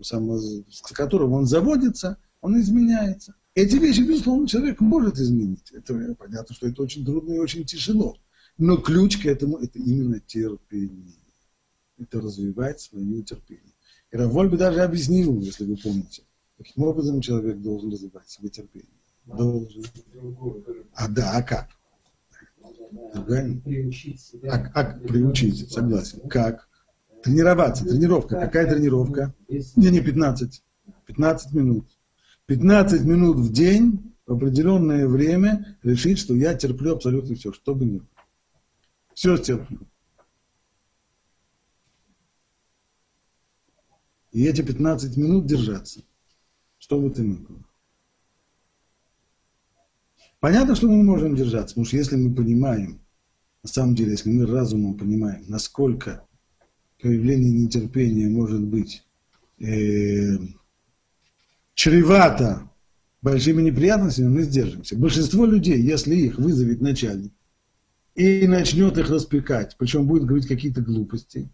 с 0.01 0.93
которым 0.93 1.33
он 1.33 1.47
заводится– 1.47 2.17
он 2.47 2.61
изменяется. 2.61 3.35
Эти 3.57 3.75
вещи, 3.75 4.03
безусловно, 4.03 4.47
человек 4.47 4.81
может 4.81 5.19
изменить. 5.19 5.73
Это 5.73 6.15
понятно, 6.15 6.55
что 6.55 6.69
это 6.69 6.81
очень 6.83 7.05
трудно 7.05 7.33
и 7.33 7.39
очень 7.39 7.65
тяжело. 7.65 8.17
Но 8.57 8.77
ключ 8.77 9.21
к 9.21 9.27
этому– 9.27 9.57
это 9.59 9.81
именно 9.81 10.21
терпение. 10.21 11.17
Это 11.99 12.21
развивать 12.21 12.81
свое 12.81 13.23
терпение. 13.25 13.75
И 14.13 14.17
Равольбе 14.17 14.59
даже 14.59 14.81
объяснил, 14.83 15.41
если 15.41 15.65
вы 15.65 15.77
помните, 15.77 16.23
каким 16.59 16.85
образом 16.85 17.21
человек 17.21 17.59
должен 17.59 17.91
развивать 17.91 18.29
свое 18.29 18.51
терпение. 18.51 18.89
Должен. 19.27 19.85
А 20.95 21.09
да, 21.09 21.37
а 21.37 21.43
как? 21.43 21.69
Другая? 23.13 23.61
Приучить 23.61 24.21
себя. 24.21 24.53
А, 24.53 24.59
как 24.59 25.03
приучить, 25.03 25.71
согласен. 25.71 26.21
Как? 26.29 26.69
Тренироваться, 27.23 27.85
тренировка. 27.85 28.41
Какая 28.41 28.73
тренировка? 28.73 29.35
Не, 29.49 29.91
не 29.91 30.01
15. 30.01 30.63
15 31.07 31.53
минут. 31.53 31.89
15 32.47 33.03
минут 33.03 33.39
в 33.39 33.53
день 33.53 34.15
в 34.27 34.33
определенное 34.33 35.07
время 35.09 35.79
решить, 35.83 36.19
что 36.19 36.35
я 36.35 36.55
терплю 36.55 36.95
абсолютно 36.95 37.35
все, 37.35 37.53
что 37.53 37.75
бы 37.75 37.85
ни 37.85 37.99
было. 37.99 38.09
Все 39.15 39.37
терплю. 39.37 39.81
И 44.33 44.45
эти 44.45 44.61
15 44.61 45.17
минут 45.17 45.47
держаться, 45.47 46.03
что 46.87 47.01
бы 47.01 47.11
то 47.11 47.21
ни 47.21 47.35
было. 47.35 47.59
Понятно, 50.39 50.77
что 50.77 50.87
мы 50.87 51.03
можем 51.03 51.35
держаться, 51.35 51.75
потому 51.75 51.85
что 51.85 51.97
если 51.97 52.15
мы 52.15 52.33
понимаем, 52.33 53.01
на 53.65 53.69
самом 53.69 53.97
деле, 53.97 54.13
если 54.13 54.31
мы 54.31 54.47
разумом 54.47 54.97
понимаем, 54.97 55.45
насколько 55.49 56.25
проявление 57.01 57.51
нетерпения 57.51 58.29
может 58.31 58.63
быть 58.63 59.05
э, 59.59 60.39
чревато 61.75 62.71
большими 63.21 63.63
неприятностями, 63.63 64.29
мы 64.29 64.43
сдержимся. 64.45 64.97
Большинство 64.97 65.45
людей, 65.45 65.81
если 65.83 66.15
их 66.15 66.39
вызовет 66.39 66.81
начальник 66.81 67.33
и 68.15 68.47
начнет 68.47 68.97
их 68.97 69.11
распекать, 69.11 69.75
причем 69.77 70.07
будет 70.07 70.25
говорить 70.25 70.47
какие-то 70.47 70.83
глупости, 70.83 71.51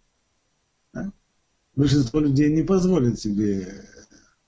да, 0.93 1.11
большинство 1.75 2.21
людей 2.21 2.53
не 2.53 2.63
позволит 2.63 3.19
себе 3.19 3.67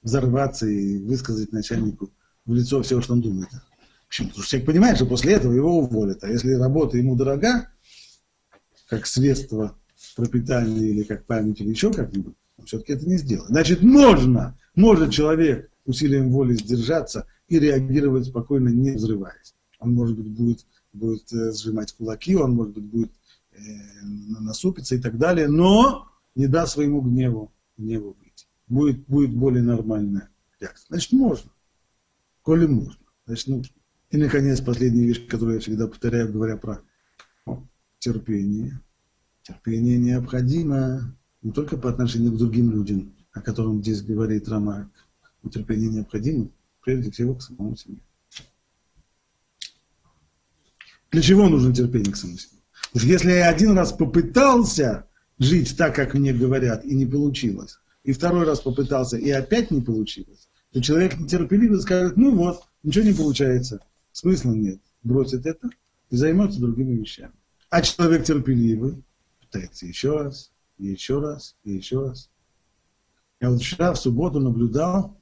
взорваться 0.04 0.66
и 0.68 0.98
высказать 0.98 1.50
начальнику 1.52 2.10
в 2.46 2.54
лицо 2.54 2.80
все, 2.82 3.00
что 3.00 3.14
он 3.14 3.22
думает. 3.22 3.48
Почему? 4.06 4.28
Потому 4.28 4.42
что 4.44 4.50
человек 4.50 4.66
понимает, 4.66 4.96
что 4.96 5.06
после 5.06 5.32
этого 5.32 5.52
его 5.52 5.78
уволят. 5.78 6.22
А 6.22 6.28
если 6.28 6.52
работа 6.52 6.96
ему 6.98 7.16
дорога, 7.16 7.68
как 8.86 9.06
средство 9.06 9.76
пропитания 10.14 10.90
или 10.90 11.02
как 11.02 11.24
память 11.24 11.60
или 11.60 11.70
еще 11.70 11.92
как-нибудь, 11.92 12.34
он 12.58 12.66
все-таки 12.66 12.92
это 12.92 13.08
не 13.08 13.16
сделает. 13.16 13.48
Значит, 13.48 13.82
можно, 13.82 14.56
может 14.76 15.10
человек 15.10 15.70
усилием 15.86 16.30
воли 16.30 16.54
сдержаться 16.54 17.26
и 17.48 17.58
реагировать 17.58 18.26
спокойно, 18.26 18.68
не 18.68 18.92
взрываясь. 18.92 19.54
Он, 19.80 19.94
может 19.94 20.16
быть, 20.16 20.28
будет, 20.28 20.66
будет 20.92 21.32
э, 21.32 21.52
сжимать 21.52 21.92
кулаки, 21.92 22.36
он, 22.36 22.52
может 22.52 22.74
быть, 22.74 22.84
будет 22.84 23.12
э, 23.52 23.56
насупиться 24.02 24.94
и 24.94 24.98
так 24.98 25.18
далее, 25.18 25.48
но 25.48 26.08
не 26.34 26.46
даст 26.46 26.74
своему 26.74 27.00
гневу, 27.00 27.52
гневу. 27.76 28.16
Будет, 28.66 29.06
будет 29.06 29.34
более 29.34 29.62
нормальная 29.62 30.30
реакция. 30.60 30.86
Значит, 30.88 31.12
можно. 31.12 31.50
Коли 32.42 32.66
можно, 32.66 33.04
значит, 33.26 33.48
нужно. 33.48 33.74
И, 34.10 34.16
наконец, 34.16 34.60
последняя 34.60 35.06
вещь, 35.06 35.26
которую 35.26 35.56
я 35.56 35.60
всегда 35.60 35.86
повторяю, 35.88 36.32
говоря 36.32 36.56
про 36.56 36.82
терпение. 37.98 38.80
Терпение 39.42 39.98
необходимо 39.98 41.16
не 41.42 41.52
только 41.52 41.76
по 41.76 41.90
отношению 41.90 42.32
к 42.32 42.38
другим 42.38 42.70
людям, 42.70 43.14
о 43.32 43.40
котором 43.40 43.82
здесь 43.82 44.02
говорит 44.02 44.48
Рамак, 44.48 44.88
но 45.42 45.50
терпение 45.50 45.88
необходимо 45.88 46.48
прежде 46.82 47.10
всего 47.10 47.34
к 47.34 47.42
самому 47.42 47.76
себе. 47.76 47.98
Для 51.10 51.22
чего 51.22 51.48
нужно 51.48 51.74
терпение 51.74 52.12
к 52.12 52.16
самому 52.16 52.38
себе? 52.38 52.60
Что 52.94 53.06
если 53.06 53.30
я 53.30 53.48
один 53.48 53.72
раз 53.72 53.92
попытался 53.92 55.08
жить 55.38 55.76
так, 55.76 55.94
как 55.94 56.14
мне 56.14 56.32
говорят, 56.32 56.84
и 56.84 56.94
не 56.94 57.06
получилось, 57.06 57.78
и 58.04 58.12
второй 58.12 58.44
раз 58.44 58.60
попытался, 58.60 59.16
и 59.16 59.30
опять 59.30 59.70
не 59.70 59.80
получилось, 59.80 60.48
то 60.72 60.80
человек 60.80 61.18
нетерпеливый 61.18 61.80
скажет, 61.80 62.16
ну 62.16 62.34
вот, 62.34 62.62
ничего 62.82 63.04
не 63.04 63.14
получается, 63.14 63.80
смысла 64.12 64.52
нет, 64.52 64.80
бросит 65.02 65.46
это 65.46 65.68
и 66.10 66.16
займется 66.16 66.60
другими 66.60 67.00
вещами. 67.00 67.32
А 67.70 67.82
человек 67.82 68.24
терпеливый 68.24 69.02
пытается 69.40 69.86
еще 69.86 70.16
раз, 70.16 70.52
и 70.78 70.86
еще 70.86 71.18
раз, 71.18 71.56
и 71.64 71.72
еще 71.72 72.02
раз. 72.02 72.30
Я 73.40 73.50
вот 73.50 73.60
вчера 73.60 73.92
в 73.92 73.98
субботу 73.98 74.38
наблюдал, 74.38 75.20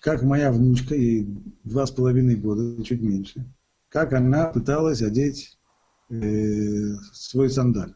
как 0.00 0.22
моя 0.22 0.50
внучка, 0.50 0.94
ей 0.94 1.26
два 1.64 1.86
с 1.86 1.90
половиной 1.90 2.36
года, 2.36 2.82
чуть 2.82 3.02
меньше, 3.02 3.44
как 3.88 4.12
она 4.12 4.46
пыталась 4.46 5.02
одеть 5.02 5.58
э, 6.10 6.94
свой 7.12 7.50
сандаль. 7.50 7.94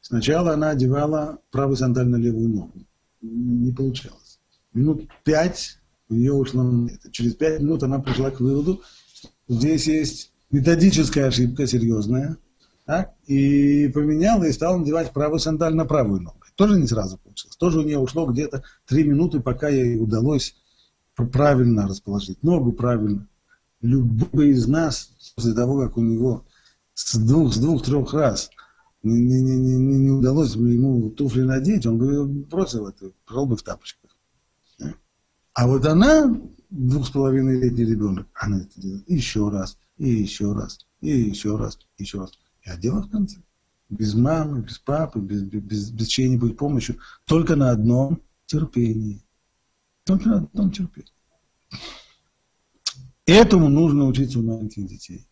Сначала 0.00 0.54
она 0.54 0.70
одевала 0.70 1.38
правый 1.50 1.76
сандаль 1.76 2.08
на 2.08 2.16
левую 2.16 2.48
ногу. 2.48 2.86
Не 3.20 3.72
получалось. 3.72 4.40
Минут 4.72 5.08
пять 5.24 5.78
у 6.08 6.14
нее 6.14 6.32
ушло. 6.32 6.88
Через 7.10 7.34
пять 7.34 7.60
минут 7.60 7.82
она 7.82 7.98
пришла 7.98 8.30
к 8.30 8.40
выводу, 8.40 8.82
что 9.12 9.28
здесь 9.48 9.86
есть 9.86 10.32
методическая 10.50 11.28
ошибка 11.28 11.66
серьезная, 11.66 12.38
так, 12.84 13.14
и 13.26 13.88
поменяла 13.88 14.44
и 14.44 14.52
стала 14.52 14.78
надевать 14.78 15.12
правый 15.12 15.40
сандаль 15.40 15.74
на 15.74 15.84
правую 15.84 16.22
ногу. 16.22 16.38
Тоже 16.54 16.80
не 16.80 16.86
сразу 16.86 17.18
получилось. 17.18 17.56
Тоже 17.56 17.80
у 17.80 17.82
нее 17.82 17.98
ушло 17.98 18.26
где-то 18.26 18.64
три 18.86 19.04
минуты, 19.04 19.40
пока 19.40 19.68
ей 19.68 20.00
удалось 20.00 20.56
правильно 21.14 21.86
расположить 21.86 22.42
ногу, 22.42 22.72
правильно. 22.72 23.28
Любой 23.80 24.48
из 24.48 24.66
нас, 24.66 25.10
после 25.36 25.52
того, 25.52 25.80
как 25.80 25.96
у 25.96 26.00
него 26.00 26.44
с 26.94 27.16
двух, 27.16 27.54
с 27.54 27.58
двух-трех 27.58 28.12
раз 28.12 28.50
не, 29.14 29.40
не, 29.42 29.56
не, 29.56 29.76
не, 29.76 29.98
не 29.98 30.10
удалось 30.10 30.56
бы 30.56 30.70
ему 30.70 31.10
туфли 31.10 31.42
надеть, 31.42 31.86
он 31.86 31.98
бы 31.98 32.26
бросил 32.26 32.86
это, 32.88 33.10
пошел 33.26 33.46
бы 33.46 33.56
в 33.56 33.62
тапочках. 33.62 34.10
А 35.54 35.66
вот 35.66 35.84
она, 35.86 36.40
двух 36.70 37.06
с 37.06 37.10
половиной 37.10 37.60
летний 37.60 37.84
ребенок, 37.84 38.28
она 38.34 38.60
это 38.60 38.80
делает 38.80 39.10
еще 39.10 39.48
раз, 39.48 39.76
и 39.96 40.08
еще 40.08 40.52
раз, 40.52 40.86
и 41.00 41.10
еще 41.10 41.56
раз, 41.56 41.78
и 41.96 42.04
еще 42.04 42.20
раз. 42.20 42.38
И 42.62 42.70
одела 42.70 43.02
в 43.02 43.10
конце. 43.10 43.38
Без 43.88 44.14
мамы, 44.14 44.60
без 44.62 44.78
папы, 44.78 45.18
без, 45.18 45.42
без, 45.42 45.90
без 45.90 46.06
чьей-нибудь 46.06 46.56
помощи. 46.56 46.96
Только 47.24 47.56
на 47.56 47.70
одном 47.70 48.22
терпении. 48.46 49.24
Только 50.04 50.28
на 50.28 50.36
одном 50.38 50.70
терпении. 50.70 51.12
Этому 53.26 53.68
нужно 53.68 54.06
учиться 54.06 54.38
у 54.38 54.42
маленьких 54.42 54.86
детей. 54.86 55.26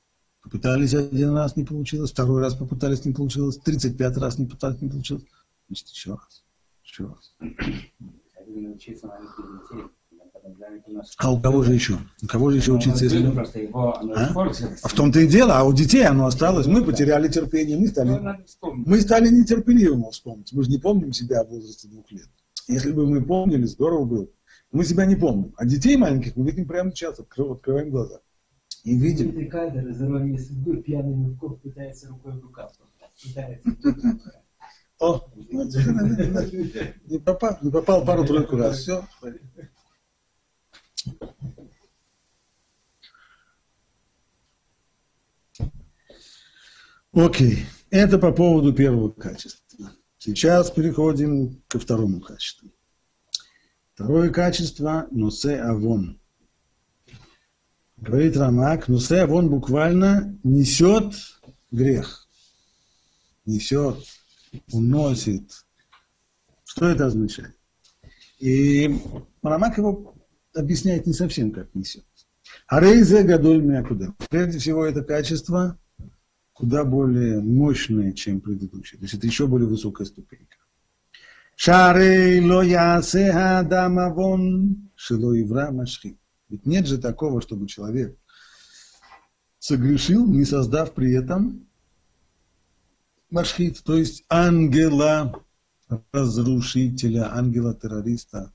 Попытались 0.46 0.94
один 0.94 1.34
раз, 1.34 1.56
не 1.56 1.64
получилось, 1.64 2.12
второй 2.12 2.40
раз 2.40 2.54
попытались, 2.54 3.04
не 3.04 3.12
получилось, 3.12 3.56
35 3.56 4.16
раз 4.18 4.38
не 4.38 4.46
пытались, 4.46 4.80
не 4.80 4.88
получилось. 4.88 5.24
Значит, 5.66 5.88
еще 5.88 6.10
раз, 6.12 6.44
еще 6.84 7.06
раз. 7.06 7.34
А 11.18 11.32
у 11.32 11.40
кого 11.40 11.64
же 11.64 11.74
еще? 11.74 11.98
У 12.22 12.26
кого 12.28 12.52
же 12.52 12.58
еще 12.58 12.74
учиться, 12.74 13.02
если... 13.02 13.26
А? 13.74 14.00
а 14.82 14.88
в 14.88 14.92
том-то 14.92 15.18
и 15.18 15.26
дело, 15.26 15.58
а 15.58 15.64
у 15.64 15.72
детей 15.72 16.06
оно 16.06 16.26
осталось. 16.26 16.68
Мы 16.68 16.84
потеряли 16.84 17.26
терпение, 17.26 17.76
мы 17.76 17.88
стали, 17.88 18.10
ну, 18.10 18.72
мы 18.86 19.00
стали 19.00 19.28
нетерпеливым 19.28 20.08
вспомнить. 20.12 20.52
Мы 20.52 20.62
же 20.62 20.70
не 20.70 20.78
помним 20.78 21.12
себя 21.12 21.42
в 21.42 21.48
возрасте 21.48 21.88
двух 21.88 22.08
лет. 22.12 22.28
Если 22.68 22.92
бы 22.92 23.04
мы 23.04 23.20
помнили, 23.20 23.64
здорово 23.64 24.04
было. 24.04 24.28
Мы 24.70 24.84
себя 24.84 25.06
не 25.06 25.16
помним. 25.16 25.54
А 25.56 25.64
детей 25.64 25.96
маленьких 25.96 26.36
мы 26.36 26.48
видим 26.48 26.68
прямо 26.68 26.92
сейчас, 26.92 27.18
открываем 27.18 27.90
глаза. 27.90 28.20
И 28.86 28.94
видим. 28.94 29.32
Ты 29.32 29.46
кадр 29.46 29.88
из 29.88 30.00
иронии 30.00 30.38
судьбы, 30.38 30.80
пьяный 30.80 31.12
Мивков 31.12 31.60
пытается 31.60 32.08
рукой 32.08 32.34
в 32.34 32.40
рукав. 32.40 32.72
О, 35.00 35.28
не 35.34 37.18
попал, 37.18 37.58
не 37.62 37.70
попал 37.72 38.04
пару-тройку 38.04 38.56
раз. 38.56 38.78
Все. 38.78 39.04
Окей, 47.12 47.66
это 47.90 48.18
по 48.18 48.30
поводу 48.30 48.72
первого 48.72 49.10
качества. 49.10 49.90
Сейчас 50.16 50.70
переходим 50.70 51.60
ко 51.66 51.80
второму 51.80 52.20
качеству. 52.20 52.70
Второе 53.94 54.30
качество– 54.30 55.08
носе 55.10 55.56
авон. 55.56 56.20
Говорит 57.96 58.36
Рамак, 58.36 58.88
носе 58.88 59.22
авон 59.22 59.48
буквально 59.48 60.38
несет 60.44 61.14
грех. 61.70 62.26
Несет, 63.46 63.96
уносит. 64.72 65.64
Что 66.64 66.88
это 66.88 67.06
означает? 67.06 67.56
И 68.38 69.00
Рамак 69.42 69.78
его 69.78 70.14
объясняет 70.54 71.06
не 71.06 71.14
совсем, 71.14 71.52
как 71.52 71.74
несет. 71.74 72.04
А 72.66 72.80
рейзе 72.80 73.22
гадоль 73.22 73.62
куда. 73.84 74.14
Прежде 74.28 74.58
всего, 74.58 74.84
это 74.84 75.02
качество 75.02 75.78
куда 76.52 76.84
более 76.84 77.40
мощное, 77.40 78.12
чем 78.12 78.40
предыдущее. 78.40 78.98
То 78.98 79.04
есть 79.04 79.14
это 79.14 79.26
еще 79.26 79.46
более 79.46 79.68
высокая 79.68 80.06
ступенька. 80.06 80.56
Шарей 81.54 82.40
ло 82.40 82.62
ясе 82.62 83.30
адамавон 83.30 84.90
шило 84.94 85.40
ивра 85.40 85.70
машхи. 85.70 86.18
Ведь 86.48 86.66
нет 86.66 86.86
же 86.86 86.98
такого, 86.98 87.40
чтобы 87.40 87.66
человек 87.66 88.16
согрешил, 89.58 90.26
не 90.26 90.44
создав 90.44 90.92
при 90.94 91.12
этом 91.12 91.66
машхит, 93.30 93.82
то 93.82 93.96
есть 93.96 94.24
ангела 94.28 95.42
разрушителя, 96.12 97.34
ангела-террориста, 97.34 98.52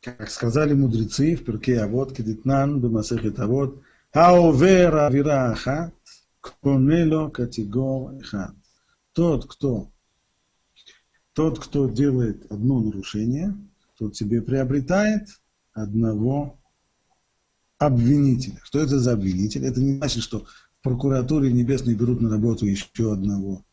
как 0.00 0.30
сказали 0.30 0.74
мудрецы 0.74 1.36
в 1.36 1.44
перке 1.44 1.80
Авод, 1.80 2.14
Кедитнан, 2.14 2.80
Бемасехет 2.80 3.38
Авод, 3.38 3.82
Аовер 4.12 4.96
Авира 4.96 5.52
Ахат, 5.52 5.94
Конело 6.40 7.28
Категор 7.28 8.14
Эхад. 8.14 8.54
Тот, 9.12 9.46
кто, 9.46 9.90
тот, 11.32 11.58
кто 11.58 11.88
делает 11.88 12.50
одно 12.50 12.80
нарушение, 12.80 13.56
тот 13.98 14.16
себе 14.16 14.40
приобретает 14.40 15.28
одного 15.72 16.59
обвинителя. 17.80 18.60
Что 18.62 18.78
это 18.78 19.00
за 19.00 19.14
обвинитель? 19.14 19.64
Это 19.64 19.80
не 19.80 19.96
значит, 19.96 20.22
что 20.22 20.40
в 20.40 20.82
прокуратуре 20.82 21.50
небесной 21.50 21.94
берут 21.94 22.20
на 22.20 22.30
работу 22.30 22.66
еще 22.66 23.12
одного, 23.12 23.64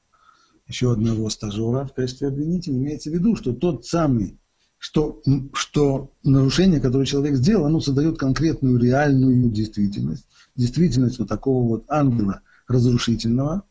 еще 0.66 0.94
одного 0.94 1.30
стажера 1.30 1.86
в 1.86 1.94
качестве 1.94 2.30
обвинителя. 2.30 2.76
Имеется 2.76 3.12
в 3.12 3.14
виду, 3.14 3.36
что 3.36 3.54
тот 3.54 3.86
самый 3.86 4.40
что, 4.80 5.22
что 5.54 6.14
нарушение, 6.24 6.80
которое 6.80 7.06
человек 7.06 7.36
сделал, 7.36 7.66
оно 7.66 7.80
создает 7.82 8.18
конкретную 8.18 8.80
реальную 8.80 9.50
действительность, 9.50 10.28
действительность 10.56 11.20
вот 11.20 11.28
такого 11.28 11.68
вот 11.68 11.86
ангела 11.90 12.42
разрушительного. 12.68 13.64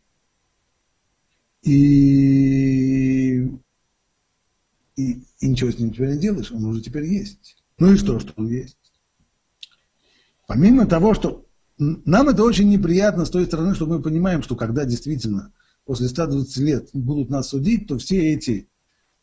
И, 1.62 3.38
и, 4.96 5.12
и 5.40 5.49
ничего 5.49 5.70
с 5.70 5.79
ним 5.79 5.92
теперь 5.92 6.14
не 6.14 6.20
делаешь, 6.20 6.53
он 6.53 6.64
уже 6.64 6.81
теперь 6.81 7.05
есть. 7.05 7.57
Ну 7.79 7.92
и 7.92 7.96
что, 7.96 8.18
что 8.18 8.33
он 8.37 8.49
есть? 8.49 8.86
Помимо 10.47 10.87
того, 10.87 11.15
что 11.15 11.47
нам 11.79 12.29
это 12.29 12.43
очень 12.43 12.69
неприятно 12.69 13.25
с 13.25 13.31
той 13.31 13.47
стороны, 13.47 13.75
что 13.75 13.87
мы 13.87 14.01
понимаем, 14.01 14.43
что 14.43 14.57
когда 14.57 14.85
действительно 14.85 15.53
после 15.85 16.09
120 16.09 16.57
лет 16.59 16.89
будут 16.93 17.31
нас 17.31 17.49
судить, 17.49 17.87
то 17.89 17.99
все 17.99 18.33
эти 18.33 18.69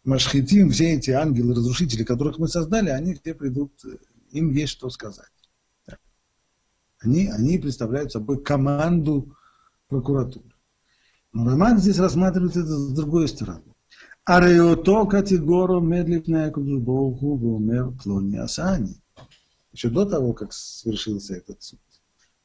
Машхитим, 0.03 0.69
все 0.71 0.95
эти 0.95 1.11
ангелы-разрушители, 1.11 2.03
которых 2.03 2.37
мы 2.37 2.49
создали, 2.49 2.89
они 2.89 3.15
все 3.15 3.33
придут, 3.33 3.71
им 4.31 4.51
есть 4.51 4.73
что 4.73 4.89
сказать. 4.89 5.29
Они, 6.99 7.27
они 7.27 7.57
представляют 7.57 8.11
собой 8.11 8.41
команду 8.43 9.35
прокуратуры. 9.87 10.53
Но 11.31 11.45
Роман 11.45 11.79
здесь 11.79 11.99
рассматривает 11.99 12.51
это 12.51 12.67
с 12.67 12.93
другой 12.93 13.27
стороны. 13.27 13.63
Ареото 14.25 15.05
категору 15.05 15.81
медлифная 15.81 16.51
кудушбоху 16.51 17.35
вумер 17.35 17.91
плони 17.91 18.37
асани. 18.37 19.02
Еще 19.73 19.89
до 19.89 20.05
того, 20.05 20.33
как 20.33 20.53
свершился 20.53 21.35
этот 21.35 21.61
суд. 21.61 21.79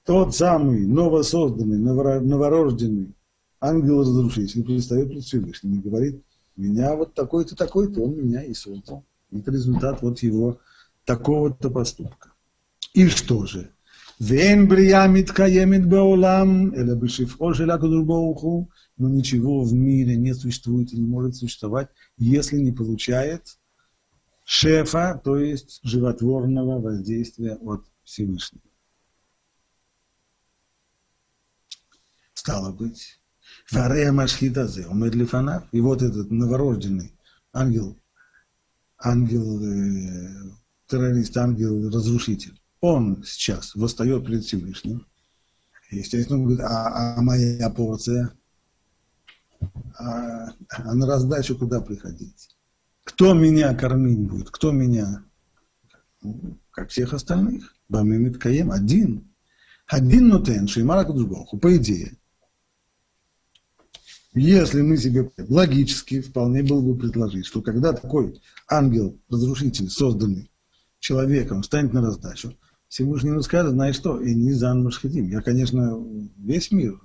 Тот 0.04 0.34
самый 0.34 0.86
новосозданный, 0.86 1.78
новорожденный 1.78 3.14
ангел-разрушитель 3.60 4.64
предстает 4.64 5.10
перед 5.10 5.24
Всевышним 5.24 5.78
и 5.78 5.82
говорит, 5.82 6.22
меня 6.56 6.96
вот 6.96 7.12
такой-то, 7.14 7.54
такой-то, 7.54 8.00
он 8.00 8.16
меня 8.16 8.42
и 8.42 8.54
создал. 8.54 9.04
Это 9.30 9.50
результат 9.50 10.00
вот 10.00 10.20
его 10.20 10.58
такого-то 11.04 11.70
поступка. 11.70 12.32
И 12.94 13.06
что 13.08 13.44
же? 13.44 13.70
Вен 14.18 14.66
брия 14.66 15.06
миткаемит 15.06 15.86
беолам, 15.86 16.70
или 16.70 16.94
бешифо 16.94 17.52
шелякудурбоуху, 17.52 18.70
но 18.96 19.08
ничего 19.10 19.62
в 19.62 19.74
мире 19.74 20.16
не 20.16 20.34
существует 20.34 20.92
и 20.94 20.98
не 20.98 21.06
может 21.06 21.36
существовать, 21.36 21.90
если 22.16 22.58
не 22.58 22.72
получает 22.72 23.57
шефа, 24.48 25.20
то 25.22 25.36
есть 25.36 25.80
животворного 25.82 26.80
воздействия 26.80 27.56
от 27.56 27.84
Всевышнего. 28.02 28.62
Стало 32.32 32.72
быть, 32.72 33.20
Варея 33.70 34.10
Машхитазе, 34.10 34.86
умер 34.86 35.14
лифанав, 35.16 35.68
и 35.72 35.82
вот 35.82 36.00
этот 36.00 36.30
новорожденный 36.30 37.14
ангел, 37.52 37.98
ангел, 38.96 39.62
э, 39.62 40.50
террорист, 40.86 41.36
ангел, 41.36 41.90
разрушитель, 41.90 42.58
он 42.80 43.22
сейчас 43.24 43.74
восстает 43.74 44.24
перед 44.24 44.44
Всевышним, 44.44 45.06
естественно, 45.90 46.38
он 46.38 46.44
говорит, 46.46 46.64
а, 46.64 47.16
а 47.18 47.20
моя 47.20 47.68
порция, 47.68 48.32
а, 49.98 50.54
а 50.70 50.94
на 50.94 51.06
раздачу 51.06 51.54
куда 51.54 51.82
приходить? 51.82 52.57
Кто 53.08 53.32
меня 53.32 53.74
кормить 53.74 54.18
будет? 54.18 54.50
Кто 54.50 54.70
меня? 54.70 55.24
Как 56.70 56.90
всех 56.90 57.14
остальных. 57.14 57.74
Бамимит 57.88 58.36
Каем 58.36 58.70
один. 58.70 59.32
Один 59.86 60.28
нотен, 60.28 60.68
шеймара 60.68 61.04
Кудушбоху, 61.04 61.56
по 61.58 61.74
идее. 61.74 62.18
Если 64.34 64.82
мы 64.82 64.98
себе 64.98 65.32
логически 65.48 66.20
вполне 66.20 66.62
было 66.62 66.82
бы 66.82 66.98
предложить, 66.98 67.46
что 67.46 67.62
когда 67.62 67.94
такой 67.94 68.42
ангел-разрушитель, 68.68 69.88
созданный 69.88 70.50
человеком, 70.98 71.62
станет 71.62 71.94
на 71.94 72.02
раздачу, 72.02 72.54
Всевышний 72.88 73.42
скажет, 73.42 73.72
знаешь 73.72 73.96
что, 73.96 74.20
и 74.20 74.34
не 74.34 74.52
за 74.52 74.74
Машхатим. 74.74 75.28
Я, 75.28 75.40
конечно, 75.40 75.98
весь 76.36 76.70
мир 76.70 77.00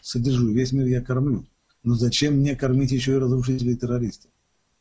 содержу, 0.00 0.48
весь 0.48 0.72
мир 0.72 0.86
я 0.86 1.02
кормлю. 1.02 1.46
Но 1.82 1.94
зачем 1.94 2.38
мне 2.38 2.56
кормить 2.56 2.90
еще 2.90 3.12
и 3.12 3.18
разрушителей 3.18 3.76
террористов? 3.76 4.30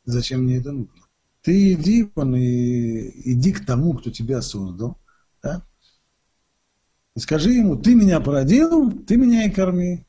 Зачем 0.06 0.44
мне 0.44 0.58
это 0.58 0.72
нужно? 0.72 0.94
Ты 1.42 1.74
иди, 1.74 2.10
вон, 2.16 2.36
и, 2.36 3.32
иди 3.32 3.52
к 3.54 3.66
тому, 3.66 3.94
кто 3.94 4.10
тебя 4.10 4.42
создал, 4.42 4.98
да? 5.44 5.64
и 7.16 7.20
скажи 7.20 7.52
ему, 7.52 7.76
ты 7.76 7.96
меня 7.96 8.20
породил, 8.20 8.92
ты 8.92 9.16
меня 9.16 9.46
и 9.46 9.52
корми. 9.52 10.06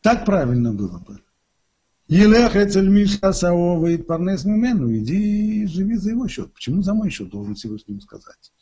Так 0.00 0.24
правильно 0.24 0.72
было 0.72 0.98
бы. 0.98 1.20
Елех 2.08 2.54
эцель 2.54 2.88
Миша 2.88 3.32
Саова 3.32 3.86
и 3.86 3.96
Парнес 3.96 4.44
Мимену, 4.44 4.94
иди 4.94 5.66
живи 5.66 5.96
за 5.96 6.10
его 6.10 6.28
счет. 6.28 6.52
Почему 6.52 6.82
за 6.82 6.94
мой 6.94 7.10
счет 7.10 7.30
должен 7.30 7.54
Всевышний 7.54 8.00
сказать? 8.00 8.52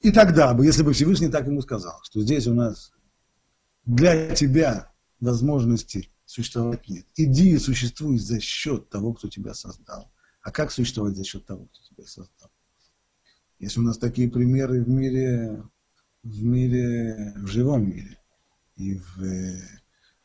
И 0.00 0.12
тогда 0.12 0.54
бы, 0.54 0.64
если 0.64 0.82
бы 0.82 0.92
Всевышний 0.92 1.28
так 1.28 1.46
ему 1.46 1.60
сказал, 1.60 1.98
что 2.04 2.20
здесь 2.20 2.46
у 2.46 2.54
нас 2.54 2.92
для 3.84 4.32
тебя 4.34 4.92
возможности 5.20 6.08
существовать 6.28 6.88
нет. 6.88 7.06
Иди 7.16 7.52
и 7.52 7.58
существуй 7.58 8.18
за 8.18 8.38
счет 8.38 8.90
того, 8.90 9.14
кто 9.14 9.28
тебя 9.28 9.54
создал. 9.54 10.10
А 10.42 10.50
как 10.50 10.70
существовать 10.70 11.16
за 11.16 11.24
счет 11.24 11.46
того, 11.46 11.64
кто 11.66 11.80
тебя 11.82 12.06
создал? 12.06 12.50
Если 13.58 13.80
у 13.80 13.82
нас 13.82 13.96
такие 13.96 14.30
примеры 14.30 14.84
в 14.84 14.88
мире, 14.88 15.64
в 16.22 16.42
мире, 16.42 17.32
в 17.38 17.46
живом 17.46 17.88
мире, 17.88 18.18
и 18.76 18.96
в, 18.96 19.22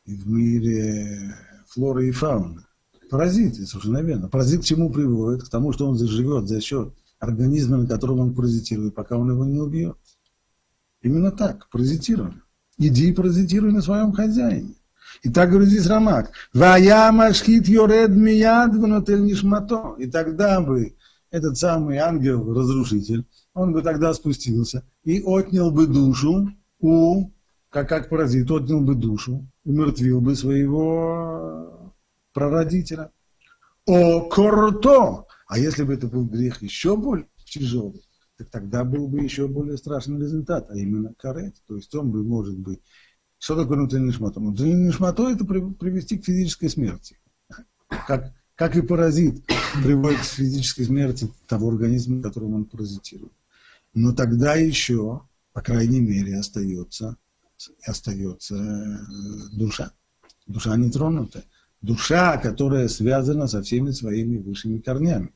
и 0.05 0.15
в 0.15 0.27
мире 0.27 1.35
флоры 1.67 2.09
и 2.09 2.11
фауны. 2.11 2.65
Паразиты, 3.09 3.65
совершенно 3.65 3.99
верно. 3.99 4.27
Паразит 4.27 4.61
к 4.61 4.65
чему 4.65 4.91
приводит? 4.91 5.43
К 5.43 5.49
тому, 5.49 5.71
что 5.71 5.87
он 5.87 5.97
заживет 5.97 6.47
за 6.47 6.59
счет 6.59 6.93
организма, 7.19 7.77
на 7.77 7.87
котором 7.87 8.19
он 8.19 8.35
паразитирует, 8.35 8.93
пока 8.93 9.17
он 9.17 9.31
его 9.31 9.45
не 9.45 9.59
убьет. 9.59 9.97
Именно 11.01 11.31
так, 11.31 11.69
паразитируем. 11.69 12.43
Иди 12.77 13.09
и 13.09 13.13
паразитируй 13.13 13.71
на 13.71 13.81
своем 13.81 14.11
хозяине. 14.11 14.75
И 15.21 15.29
так 15.29 15.49
говорит 15.49 15.69
здесь 15.69 15.87
Рамак. 15.87 16.31
Вая 16.53 17.11
машхит 17.11 17.67
йоред 17.67 18.09
мияд 18.09 18.73
внутель 18.73 19.23
нишмато. 19.23 19.95
И 19.99 20.09
тогда 20.09 20.59
бы 20.61 20.95
этот 21.29 21.57
самый 21.57 21.97
ангел-разрушитель, 21.97 23.25
он 23.53 23.73
бы 23.73 23.81
тогда 23.81 24.13
спустился 24.13 24.83
и 25.03 25.21
отнял 25.21 25.71
бы 25.71 25.87
душу 25.87 26.49
у, 26.79 27.29
как, 27.69 27.89
как 27.89 28.09
паразит, 28.09 28.49
отнял 28.51 28.81
бы 28.81 28.95
душу, 28.95 29.47
умертвил 29.63 30.21
бы 30.21 30.35
своего 30.35 31.93
прародителя. 32.33 33.11
О 33.85 34.21
корто! 34.21 35.25
А 35.47 35.59
если 35.59 35.83
бы 35.83 35.93
это 35.93 36.07
был 36.07 36.25
грех 36.25 36.61
еще 36.61 36.95
более 36.95 37.27
тяжелый, 37.45 38.03
так 38.37 38.49
тогда 38.49 38.83
был 38.83 39.07
бы 39.07 39.19
еще 39.19 39.47
более 39.47 39.77
страшный 39.77 40.19
результат, 40.19 40.69
а 40.69 40.77
именно 40.77 41.13
карет. 41.17 41.55
То 41.67 41.75
есть 41.75 41.93
он 41.93 42.11
бы, 42.11 42.23
может 42.23 42.57
быть, 42.57 42.81
что 43.43 43.57
такое 43.57 43.77
внутренний 43.77 44.13
шмато? 44.13 44.39
Внутренний 44.39 44.93
шмато– 44.93 45.29
это 45.31 45.43
привести 45.43 46.17
к 46.17 46.23
физической 46.23 46.69
смерти. 46.69 47.17
Как, 48.07 48.33
как 48.55 48.77
и 48.77 48.81
паразит 48.81 49.45
приводит 49.83 50.21
к 50.21 50.23
физической 50.23 50.85
смерти 50.85 51.29
того 51.47 51.67
организма, 51.67 52.23
которым 52.23 52.53
он 52.53 52.63
паразитирует. 52.63 53.33
Но 53.93 54.13
тогда 54.13 54.55
еще, 54.55 55.23
по 55.51 55.61
крайней 55.61 55.99
мере, 55.99 56.37
остается, 56.39 57.17
остается 57.85 58.55
э, 58.55 59.57
душа. 59.57 59.91
Душа 60.47 60.77
нетронутая. 60.77 61.43
Душа, 61.81 62.37
которая 62.37 62.87
связана 62.87 63.47
со 63.47 63.61
всеми 63.61 63.91
своими 63.91 64.37
высшими 64.37 64.79
корнями. 64.79 65.33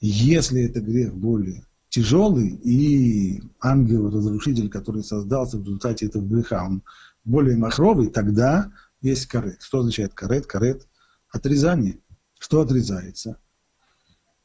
Если 0.00 0.62
это 0.62 0.80
грех 0.80 1.12
более 1.12 1.64
тяжелый, 1.88 2.50
и 2.50 3.42
ангел-разрушитель, 3.60 4.68
который 4.68 5.02
создался 5.02 5.56
в 5.58 5.62
результате 5.62 6.06
этого 6.06 6.24
греха, 6.24 6.64
он 6.64 6.82
более 7.28 7.56
махровый, 7.56 8.10
тогда 8.10 8.72
есть 9.00 9.26
карет. 9.26 9.62
Что 9.62 9.80
означает 9.80 10.14
карет? 10.14 10.46
Карет– 10.46 10.88
отрезание. 11.30 12.00
Что 12.38 12.62
отрезается? 12.62 13.38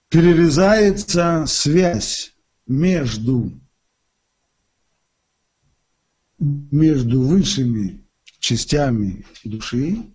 Перерезается 0.10 1.46
связь 1.48 2.36
между, 2.67 3.52
между 6.38 7.22
высшими 7.22 8.06
частями 8.39 9.26
души 9.46 10.13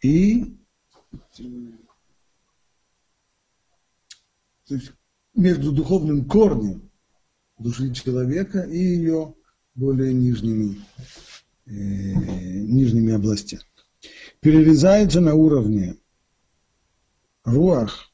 и 0.00 0.56
между 5.34 5.72
духовным 5.72 6.24
корнем 6.24 6.90
души 7.58 7.92
человека 7.92 8.62
и 8.62 8.78
ее 8.78 9.34
более 9.74 10.14
нижними 10.14 10.80
нижними 11.72 13.12
областями. 13.12 13.62
Перерезается 14.40 15.20
на 15.20 15.34
уровне 15.34 15.96
руах. 17.44 18.10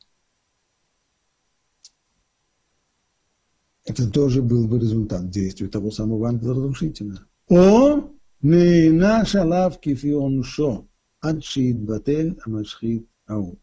Это 3.84 4.10
тоже 4.10 4.42
был 4.42 4.68
бы 4.68 4.78
результат 4.78 5.30
действия 5.30 5.68
того 5.68 5.90
самого 5.90 6.28
ангела-разрушителя. 6.28 7.20
О, 7.48 8.10
не 8.42 8.90
наша 8.90 9.44
лавки 9.44 9.94
фионшо, 9.94 10.86
адшид 11.20 11.80
батель 11.80 12.38
амашхит 12.44 13.08
ау. 13.26 13.58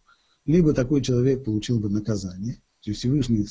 Либо 0.46 0.74
такой 0.74 1.02
человек 1.02 1.44
получил 1.44 1.80
бы 1.80 1.90
наказание, 1.90 2.56
то 2.82 2.90
есть 2.90 3.00
Всевышний 3.00 3.48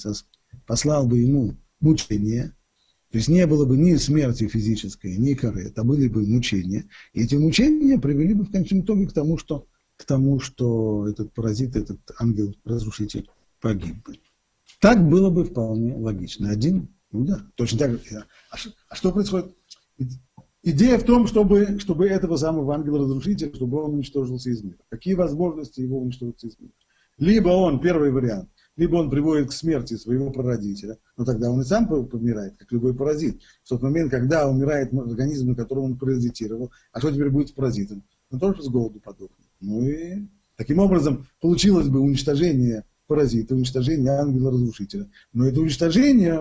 послал 0.67 1.07
бы 1.07 1.19
ему 1.19 1.57
мучение, 1.81 2.57
то 3.15 3.19
есть 3.19 3.29
не 3.29 3.47
было 3.47 3.65
бы 3.65 3.77
ни 3.77 3.95
смерти 3.95 4.49
физической, 4.49 5.17
ни 5.17 5.35
карет, 5.35 5.79
а 5.79 5.85
были 5.85 6.09
бы 6.09 6.27
мучения. 6.27 6.89
И 7.13 7.23
эти 7.23 7.37
мучения 7.37 7.97
привели 7.97 8.35
бы 8.35 8.43
в 8.43 8.51
конечном 8.51 8.81
итоге 8.81 9.07
к 9.07 9.13
тому, 9.13 9.39
что, 9.39 9.69
к 9.97 10.05
тому, 10.05 10.41
что 10.41 11.07
этот 11.07 11.33
паразит, 11.33 11.77
этот 11.77 12.01
ангел-разрушитель 12.19 13.31
погиб 13.61 14.05
бы. 14.05 14.19
Так 14.81 15.09
было 15.09 15.31
бы 15.31 15.45
вполне 15.45 15.95
логично. 15.95 16.51
Один, 16.51 16.89
да, 17.13 17.47
точно 17.55 17.79
так. 17.79 18.01
А, 18.51 18.57
а 18.89 18.97
что 18.97 19.13
происходит? 19.13 19.55
Идея 20.65 20.99
в 20.99 21.05
том, 21.05 21.29
чтобы, 21.29 21.79
чтобы 21.79 22.09
этого 22.09 22.37
самого 22.37 22.75
ангела-разрушителя, 22.75 23.55
чтобы 23.55 23.81
он 23.81 23.95
уничтожился 23.95 24.51
из 24.51 24.65
мира. 24.65 24.79
Какие 24.89 25.15
возможности 25.15 25.81
его 25.81 26.01
уничтожиться 26.01 26.49
из 26.49 26.59
мира? 26.59 26.73
Либо 27.19 27.51
он, 27.51 27.81
первый 27.81 28.11
вариант, 28.11 28.51
либо 28.77 28.97
он 28.97 29.11
приводит 29.11 29.49
к 29.49 29.53
смерти 29.53 29.95
своего 29.95 30.31
прародителя, 30.31 30.99
но 31.17 31.25
тогда 31.25 31.51
он 31.51 31.61
и 31.61 31.65
сам 31.65 31.87
помирает, 31.87 32.57
как 32.57 32.71
любой 32.73 32.95
паразит. 32.95 33.41
В 33.63 33.69
тот 33.69 33.83
момент, 33.83 34.11
когда 34.11 34.49
умирает 34.49 34.93
организм, 34.93 35.51
на 35.51 35.55
котором 35.55 35.85
он 35.85 35.99
паразитировал, 35.99 36.73
а 36.93 36.99
что 36.99 37.13
теперь 37.13 37.31
будет 37.31 37.49
с 37.49 37.53
паразитом? 37.53 38.03
Он 38.31 38.41
тоже 38.41 38.63
с 38.63 38.69
голоду 38.69 39.01
подохнет. 39.01 39.49
Ну 39.61 39.83
и 39.83 40.27
таким 40.57 40.79
образом 40.81 41.27
получилось 41.41 41.89
бы 41.89 42.01
уничтожение 42.01 42.85
паразита, 43.07 43.55
уничтожение 43.55 44.13
ангела-разрушителя. 44.13 45.09
Но 45.33 45.47
это 45.47 45.61
уничтожение, 45.61 46.35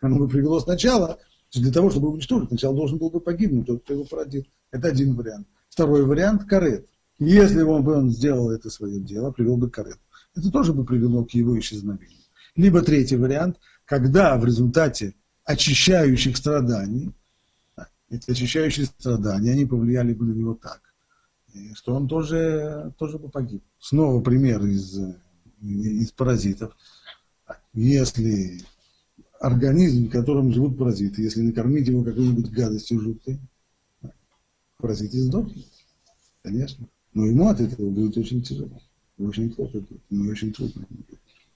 оно 0.00 0.16
бы 0.18 0.28
привело 0.28 0.60
сначала, 0.60 1.18
для 1.52 1.72
того, 1.72 1.90
чтобы 1.90 2.10
уничтожить, 2.10 2.48
сначала 2.48 2.76
должен 2.76 2.98
был 2.98 3.10
бы 3.10 3.20
погибнуть 3.20 3.66
тот, 3.66 3.82
кто 3.82 3.94
его 3.94 4.04
породил. 4.04 4.44
Это 4.70 4.88
один 4.88 5.14
вариант. 5.14 5.46
Второй 5.70 6.04
вариант– 6.04 6.44
карет. 6.48 6.86
Если 7.18 7.62
он 7.62 7.82
бы 7.82 7.94
он 7.94 8.10
сделал 8.10 8.50
это 8.50 8.70
свое 8.70 9.00
дело, 9.00 9.32
привел 9.32 9.56
бы 9.56 9.70
карет. 9.70 9.98
Это 10.34 10.50
тоже 10.50 10.72
бы 10.72 10.84
привело 10.84 11.24
к 11.24 11.30
его 11.30 11.58
исчезновению. 11.58 12.18
Либо 12.54 12.82
третий 12.82 13.16
вариант, 13.16 13.58
когда 13.84 14.36
в 14.36 14.44
результате 14.44 15.14
очищающих 15.44 16.36
страданий, 16.36 17.12
эти 18.10 18.30
очищающие 18.30 18.86
страдания, 18.86 19.52
они 19.52 19.64
повлияли 19.64 20.14
бы 20.14 20.26
на 20.26 20.32
него 20.32 20.54
так, 20.54 20.80
что 21.74 21.94
он 21.94 22.08
тоже, 22.08 22.92
тоже 22.98 23.18
бы 23.18 23.28
погиб. 23.28 23.62
Снова 23.78 24.20
пример 24.22 24.64
из, 24.64 24.98
из 25.60 26.12
паразитов. 26.12 26.76
Если 27.72 28.62
организм, 29.40 30.06
в 30.06 30.10
котором 30.10 30.52
живут 30.52 30.78
паразиты, 30.78 31.22
если 31.22 31.42
накормить 31.42 31.88
его 31.88 32.02
какой-нибудь 32.02 32.50
гадостью 32.50 33.00
жуткой, 33.00 33.38
паразиты 34.78 35.20
сдохнет. 35.20 35.66
Конечно. 36.42 36.88
Но 37.14 37.26
ему 37.26 37.48
от 37.48 37.60
этого 37.60 37.90
будет 37.90 38.16
очень 38.16 38.42
тяжело. 38.42 38.80
Очень 39.18 39.52
плохо 39.52 39.80
будет. 39.80 40.00
Ну, 40.10 40.30
очень 40.30 40.52
трудно. 40.52 40.86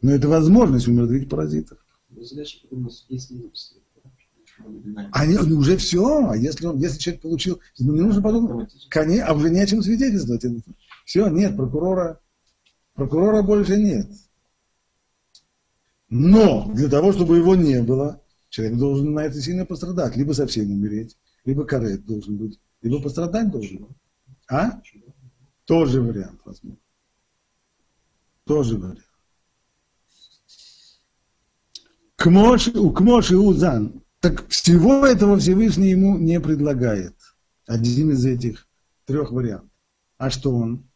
Но 0.00 0.10
это 0.10 0.28
возможность 0.28 0.88
умертвить 0.88 1.28
паразитов. 1.28 1.78
Они 5.12 5.36
уже 5.36 5.76
все, 5.76 6.28
а 6.28 6.36
если, 6.36 6.66
он, 6.66 6.78
если 6.78 6.98
человек 6.98 7.22
получил, 7.22 7.60
ну, 7.78 7.94
не 7.94 8.00
нужно 8.00 8.22
подумать, 8.22 8.70
конечно, 8.90 9.26
а 9.26 9.34
уже 9.34 9.50
не 9.50 9.60
о 9.60 9.66
чем 9.66 9.82
свидетельствовать. 9.82 10.44
Все, 11.04 11.28
нет, 11.28 11.56
прокурора, 11.56 12.20
прокурора 12.94 13.42
больше 13.42 13.76
нет. 13.76 14.08
Но 16.10 16.70
для 16.74 16.88
того, 16.88 17.12
чтобы 17.12 17.38
его 17.38 17.56
не 17.56 17.82
было, 17.82 18.20
человек 18.50 18.78
должен 18.78 19.14
на 19.14 19.20
это 19.20 19.40
сильно 19.40 19.64
пострадать. 19.64 20.16
Либо 20.16 20.32
совсем 20.32 20.70
умереть, 20.70 21.16
либо 21.44 21.64
карет 21.64 22.04
должен 22.04 22.36
быть, 22.36 22.60
либо 22.82 23.00
пострадать 23.00 23.50
должен. 23.50 23.88
А? 24.48 24.80
Тоже 25.64 26.02
вариант, 26.02 26.40
возможно. 26.44 26.78
Тоже 28.52 28.76
вариант. 28.76 29.00
Кмош, 32.16 32.68
у 32.68 32.90
Кмоши 32.92 33.38
Узан. 33.38 34.02
Так 34.20 34.46
всего 34.48 35.06
этого 35.06 35.38
Всевышний 35.38 35.88
ему 35.88 36.18
не 36.18 36.38
предлагает. 36.38 37.16
Один 37.66 38.10
из 38.10 38.26
этих 38.26 38.68
трех 39.06 39.32
вариантов. 39.32 39.70
А 40.18 40.28
что 40.28 40.54
он? 40.54 40.86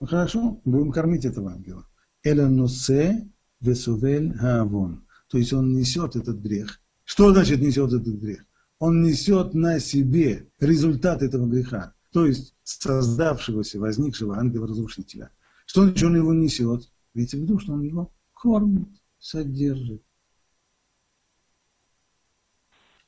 Ну 0.00 0.06
хорошо, 0.06 0.62
будем 0.64 0.90
кормить 0.90 1.26
этого 1.26 1.52
ангела. 1.52 1.86
Эленосе 2.22 3.28
весувель 3.60 4.32
хаавон. 4.32 5.06
То 5.28 5.36
есть 5.36 5.52
он 5.52 5.74
несет 5.74 6.16
этот 6.16 6.38
грех. 6.38 6.80
Что 7.04 7.30
значит 7.30 7.60
несет 7.60 7.92
этот 7.92 8.14
грех? 8.14 8.42
Он 8.78 9.02
несет 9.02 9.52
на 9.52 9.80
себе 9.80 10.48
результат 10.60 11.20
этого 11.20 11.46
греха 11.46 11.92
то 12.16 12.24
есть 12.24 12.54
создавшегося, 12.62 13.78
возникшего 13.78 14.38
ангела-разрушителя. 14.38 15.28
Что 15.66 15.82
он, 15.82 15.94
он 16.02 16.16
его 16.16 16.32
несет? 16.32 16.90
Ведь 17.14 17.32
в 17.32 17.34
виду, 17.34 17.58
что 17.58 17.74
он 17.74 17.82
его 17.82 18.12
кормит, 18.32 18.88
содержит. 19.18 20.02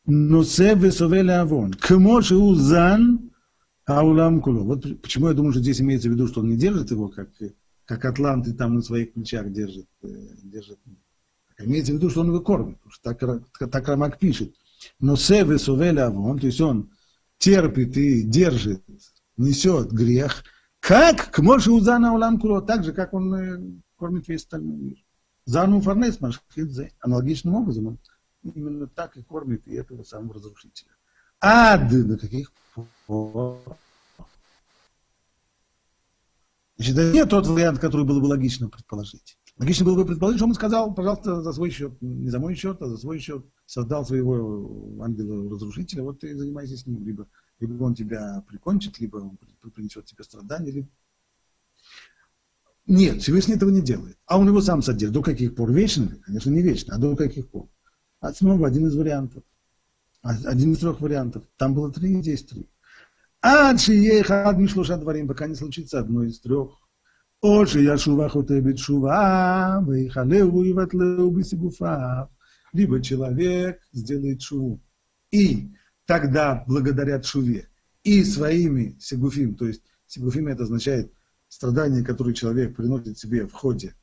Но 0.05 0.43
себе 0.43 0.91
совели 0.91 1.31
авон. 1.31 1.73
Кмоши 1.75 2.35
узан 2.37 3.31
аулам 3.87 4.41
куло. 4.41 4.65
Вот 4.65 5.01
почему 5.03 5.29
я 5.29 5.35
думаю, 5.35 5.53
что 5.53 5.63
здесь 5.63 5.81
имеется 5.81 6.09
в 6.09 6.13
виду, 6.13 6.27
что 6.27 6.41
он 6.41 6.49
не 6.49 6.57
держит 6.57 6.91
его, 6.91 7.09
как, 7.09 7.29
как 7.85 8.05
атланты 8.05 8.55
там 8.55 8.75
на 8.75 8.83
своих 8.83 9.13
плечах 9.13 9.53
держит. 9.53 9.87
Э, 10.03 10.09
держит. 10.43 10.79
Имеется 11.59 11.93
в 11.93 11.97
виду, 11.97 12.09
что 12.09 12.23
он 12.23 12.29
его 12.29 12.41
кормит. 12.41 12.79
Потому 12.81 13.45
так, 13.59 13.71
так 13.71 13.89
Рамак 13.89 14.19
пишет. 14.19 14.55
Но 14.99 15.17
себе 15.17 15.59
совели 15.59 15.99
авон, 15.99 16.39
то 16.39 16.47
есть 16.47 16.61
он 16.61 16.91
терпит 17.37 17.97
и 17.97 18.23
держит, 18.23 18.83
несет 19.37 19.91
грех, 19.93 20.45
как 20.81 21.31
к 21.31 21.39
Моше 21.41 21.71
Узана 21.71 22.15
Улам 22.15 22.39
Куло, 22.41 22.63
так 22.63 22.85
же, 22.85 22.93
как 22.93 23.13
он 23.15 23.35
э, 23.35 23.81
кормит 23.97 24.29
весь 24.29 24.43
остальной 24.43 24.77
мир. 24.77 25.05
Зану 25.45 25.81
Фарнес 25.81 26.21
Машхидзе, 26.21 26.93
аналогичным 27.01 27.55
образом 27.55 27.87
он 27.87 27.99
именно 28.43 28.87
так 28.87 29.17
и 29.17 29.23
кормит 29.23 29.67
и 29.67 29.75
этого 29.75 30.03
самого 30.03 30.35
разрушителя. 30.35 30.91
Ад 31.41 31.89
до 31.89 32.19
каких 32.19 32.53
пор? 33.07 33.61
Значит, 36.77 36.97
это 36.97 37.13
не 37.13 37.25
тот 37.27 37.47
вариант, 37.47 37.81
который 37.81 38.07
было 38.07 38.21
бы 38.21 38.27
логично 38.27 38.69
предположить. 38.69 39.37
Логично 39.59 39.85
было 39.85 39.97
бы 39.97 40.05
предположить, 40.05 40.39
что 40.39 40.47
он 40.47 40.55
сказал, 40.55 40.95
пожалуйста, 40.95 41.43
за 41.43 41.53
свой 41.53 41.71
счет, 41.71 42.01
не 42.01 42.31
за 42.31 42.39
мой 42.39 42.55
счет, 42.55 42.81
а 42.81 42.87
за 42.87 42.97
свой 42.97 43.19
счет, 43.19 43.45
создал 43.67 44.07
своего 44.07 45.03
ангела-разрушителя, 45.03 46.05
вот 46.05 46.21
ты 46.21 46.37
занимайся 46.37 46.77
с 46.77 46.87
ним, 46.87 47.05
либо, 47.05 47.27
либо 47.61 47.85
он 47.85 47.95
тебя 47.95 48.45
прикончит, 48.47 49.01
либо 49.01 49.17
он 49.17 49.39
принесет 49.75 50.07
тебе 50.07 50.25
страдания. 50.25 50.71
Либо... 50.71 50.89
Нет, 52.87 53.23
Всевышний 53.23 53.55
этого 53.55 53.71
не 53.71 53.83
делает. 53.83 54.17
А 54.27 54.39
он 54.39 54.49
его 54.49 54.61
сам 54.61 54.83
содержит. 54.83 55.15
До 55.15 55.23
каких 55.23 55.55
пор? 55.55 55.73
Вечно? 55.73 56.09
Конечно, 56.25 56.51
не 56.51 56.63
вечно, 56.63 56.95
а 56.95 56.99
до 56.99 57.17
каких 57.17 57.49
пор? 57.51 57.69
А 58.21 58.33
снова 58.33 58.67
один 58.67 58.87
из 58.87 58.97
вариантов. 58.97 59.43
А, 60.23 60.31
один 60.45 60.73
из 60.73 60.79
трех 60.79 61.01
вариантов. 61.01 61.45
Там 61.57 61.75
было 61.75 61.93
три, 61.93 62.21
здесь 62.23 62.45
три. 62.45 62.69
Адши 63.41 63.93
ехад 63.93 64.57
мишлуша 64.59 64.97
дворим, 64.97 65.29
пока 65.29 65.47
не 65.47 65.55
случится 65.55 66.01
одно 66.01 66.25
из 66.25 66.41
трех. 66.41 66.71
Оши 67.41 67.83
яшува 67.83 68.29
хутебит 68.29 68.79
шува, 68.81 69.85
вейхалеву 69.87 70.65
и 70.65 70.73
ватлеу 70.73 71.31
бисигуфав. 71.31 72.31
Либо 72.73 73.01
человек 73.01 73.81
сделает 73.93 74.43
шуву 74.43 74.81
и 75.31 75.71
тогда, 76.09 76.65
благодаря 76.67 77.23
шуве, 77.23 77.69
и 78.03 78.25
своими 78.25 78.97
сигуфим, 78.99 79.55
то 79.55 79.67
есть 79.67 79.83
сигуфим 80.07 80.49
это 80.49 80.63
означает 80.63 81.13
страдания, 81.49 82.03
которые 82.03 82.35
человек 82.35 82.75
приносит 82.75 83.19
себе 83.19 83.47
в 83.47 83.53
ходе 83.53 83.95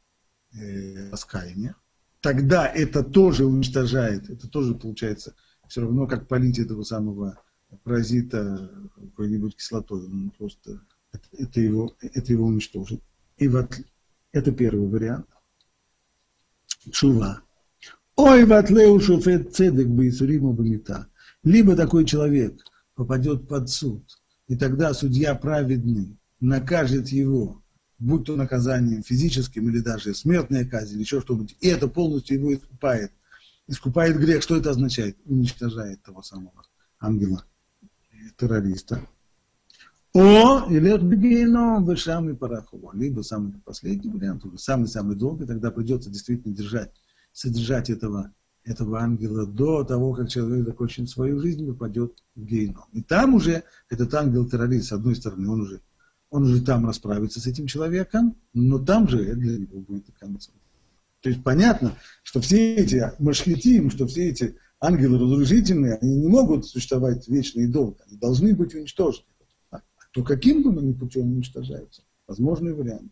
э, 0.54 1.10
раскаяния, 1.10 1.76
тогда 2.22 2.68
это 2.68 3.04
тоже 3.04 3.46
уничтожает, 3.46 4.30
это 4.30 4.48
тоже 4.48 4.76
получается 4.76 5.34
все 5.68 5.82
равно, 5.82 6.06
как 6.06 6.28
полить 6.28 6.60
этого 6.60 6.84
самого 6.84 7.42
паразита 7.84 8.70
какой-нибудь 8.96 9.56
кислотой, 9.56 10.06
он 10.06 10.32
просто 10.38 10.82
это, 11.12 11.28
это, 11.32 11.60
его, 11.60 11.96
это 12.02 12.32
его 12.32 12.46
уничтожит. 12.46 13.02
И 13.38 13.48
вот 13.48 13.82
это 14.32 14.52
первый 14.52 14.88
вариант. 14.88 15.26
Шува. 16.92 17.42
Ой, 18.16 18.46
ватлеу 18.46 19.00
шуфет 19.00 19.54
цедек 19.54 19.88
бы 19.88 20.08
Исуриму 20.08 20.54
бамита. 20.54 21.08
Либо 21.44 21.76
такой 21.76 22.06
человек 22.06 22.64
попадет 22.96 23.48
под 23.48 23.70
суд, 23.70 24.04
и 24.48 24.56
тогда 24.56 24.94
судья 24.94 25.36
праведный 25.36 26.18
накажет 26.40 27.10
его, 27.10 27.62
будь 28.00 28.26
то 28.26 28.36
наказанием 28.36 29.04
физическим 29.04 29.70
или 29.70 29.80
даже 29.80 30.14
смертная 30.14 30.66
казнь 30.66 30.94
или 30.94 31.02
еще 31.02 31.20
что-нибудь, 31.20 31.58
и 31.60 31.68
это 31.68 31.88
полностью 31.88 32.38
его 32.38 32.54
искупает. 32.54 33.12
Искупает 33.68 34.18
грех. 34.18 34.44
Что 34.44 34.58
это 34.58 34.70
означает? 34.70 35.18
Уничтожает 35.26 36.02
того 36.04 36.22
самого 36.22 36.66
ангела 37.00 37.44
террориста. 38.38 39.02
О, 40.14 40.66
или 40.70 40.98
бегеном, 40.98 41.84
вышам 41.84 42.30
и 42.30 42.34
парахово. 42.34 42.96
Либо 42.96 43.22
самый 43.22 43.54
последний 43.66 44.10
вариант, 44.10 44.46
уже 44.46 44.58
самый-самый 44.58 45.16
долгий, 45.16 45.46
тогда 45.46 45.72
придется 45.72 46.10
действительно 46.10 46.56
держать, 46.56 46.92
содержать 47.36 47.90
этого, 47.90 48.34
этого 48.64 49.00
ангела 49.00 49.46
до 49.46 49.84
того, 49.84 50.14
как 50.14 50.30
человек 50.30 50.66
закончит 50.66 51.10
свою 51.10 51.40
жизнь 51.40 51.64
и 51.64 51.68
попадет 51.68 52.24
в 52.36 52.44
гейном. 52.44 52.86
И 52.94 53.02
там 53.02 53.36
уже 53.36 53.64
этот 53.90 54.14
ангел-террорист, 54.14 54.88
с 54.88 54.92
одной 54.92 55.16
стороны, 55.16 55.50
он 55.50 55.62
уже, 55.62 55.82
он 56.30 56.44
уже 56.44 56.64
там 56.64 56.86
расправится 56.88 57.40
с 57.40 57.46
этим 57.46 57.68
человеком, 57.68 58.36
но 58.54 58.80
там 58.80 59.08
же 59.08 59.36
для 59.36 59.60
него 59.60 59.82
будет 59.82 60.10
и 60.10 60.12
концом. 60.14 60.56
То 61.22 61.30
есть 61.30 61.44
понятно, 61.44 61.94
что 62.24 62.40
все 62.40 62.76
эти 62.76 63.12
машхитим, 63.20 63.92
что 63.92 64.08
все 64.08 64.30
эти 64.30 64.56
ангелы 64.80 65.20
разрушительные, 65.20 65.96
они 65.96 66.16
не 66.18 66.28
могут 66.28 66.66
существовать 66.66 67.28
вечно 67.28 67.60
и 67.62 67.68
долго. 67.68 67.98
Они 68.08 68.18
должны 68.18 68.56
быть 68.56 68.74
уничтожены 68.74 69.26
то 70.16 70.24
каким 70.24 70.64
бы 70.64 70.70
они 70.80 70.94
путем 70.94 71.34
уничтожаются? 71.34 72.02
Возможные 72.26 72.74
варианты. 72.74 73.12